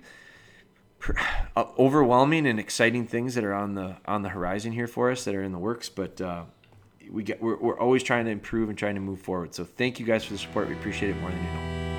overwhelming 1.56 2.48
and 2.48 2.60
exciting 2.60 3.08
things 3.08 3.36
that 3.36 3.44
are 3.44 3.54
on 3.54 3.76
the 3.76 3.98
on 4.06 4.22
the 4.22 4.30
horizon 4.30 4.72
here 4.72 4.88
for 4.88 5.12
us 5.12 5.24
that 5.26 5.36
are 5.36 5.44
in 5.44 5.52
the 5.52 5.60
works, 5.60 5.90
but. 5.90 6.20
Uh, 6.22 6.44
we 7.12 7.22
get 7.22 7.40
we're, 7.40 7.58
we're 7.58 7.80
always 7.80 8.02
trying 8.02 8.26
to 8.26 8.32
improve 8.32 8.68
and 8.68 8.76
trying 8.76 8.96
to 8.96 9.02
move 9.02 9.22
forward. 9.22 9.54
So 9.54 9.64
thank 9.64 10.00
you 10.00 10.08
guys 10.08 10.26
for 10.26 10.34
the 10.34 10.40
support. 10.40 10.68
We 10.68 10.74
appreciate 10.74 11.12
it 11.12 11.18
more 11.22 11.30
than 11.30 11.38
you 11.38 11.54
know. 11.54 11.95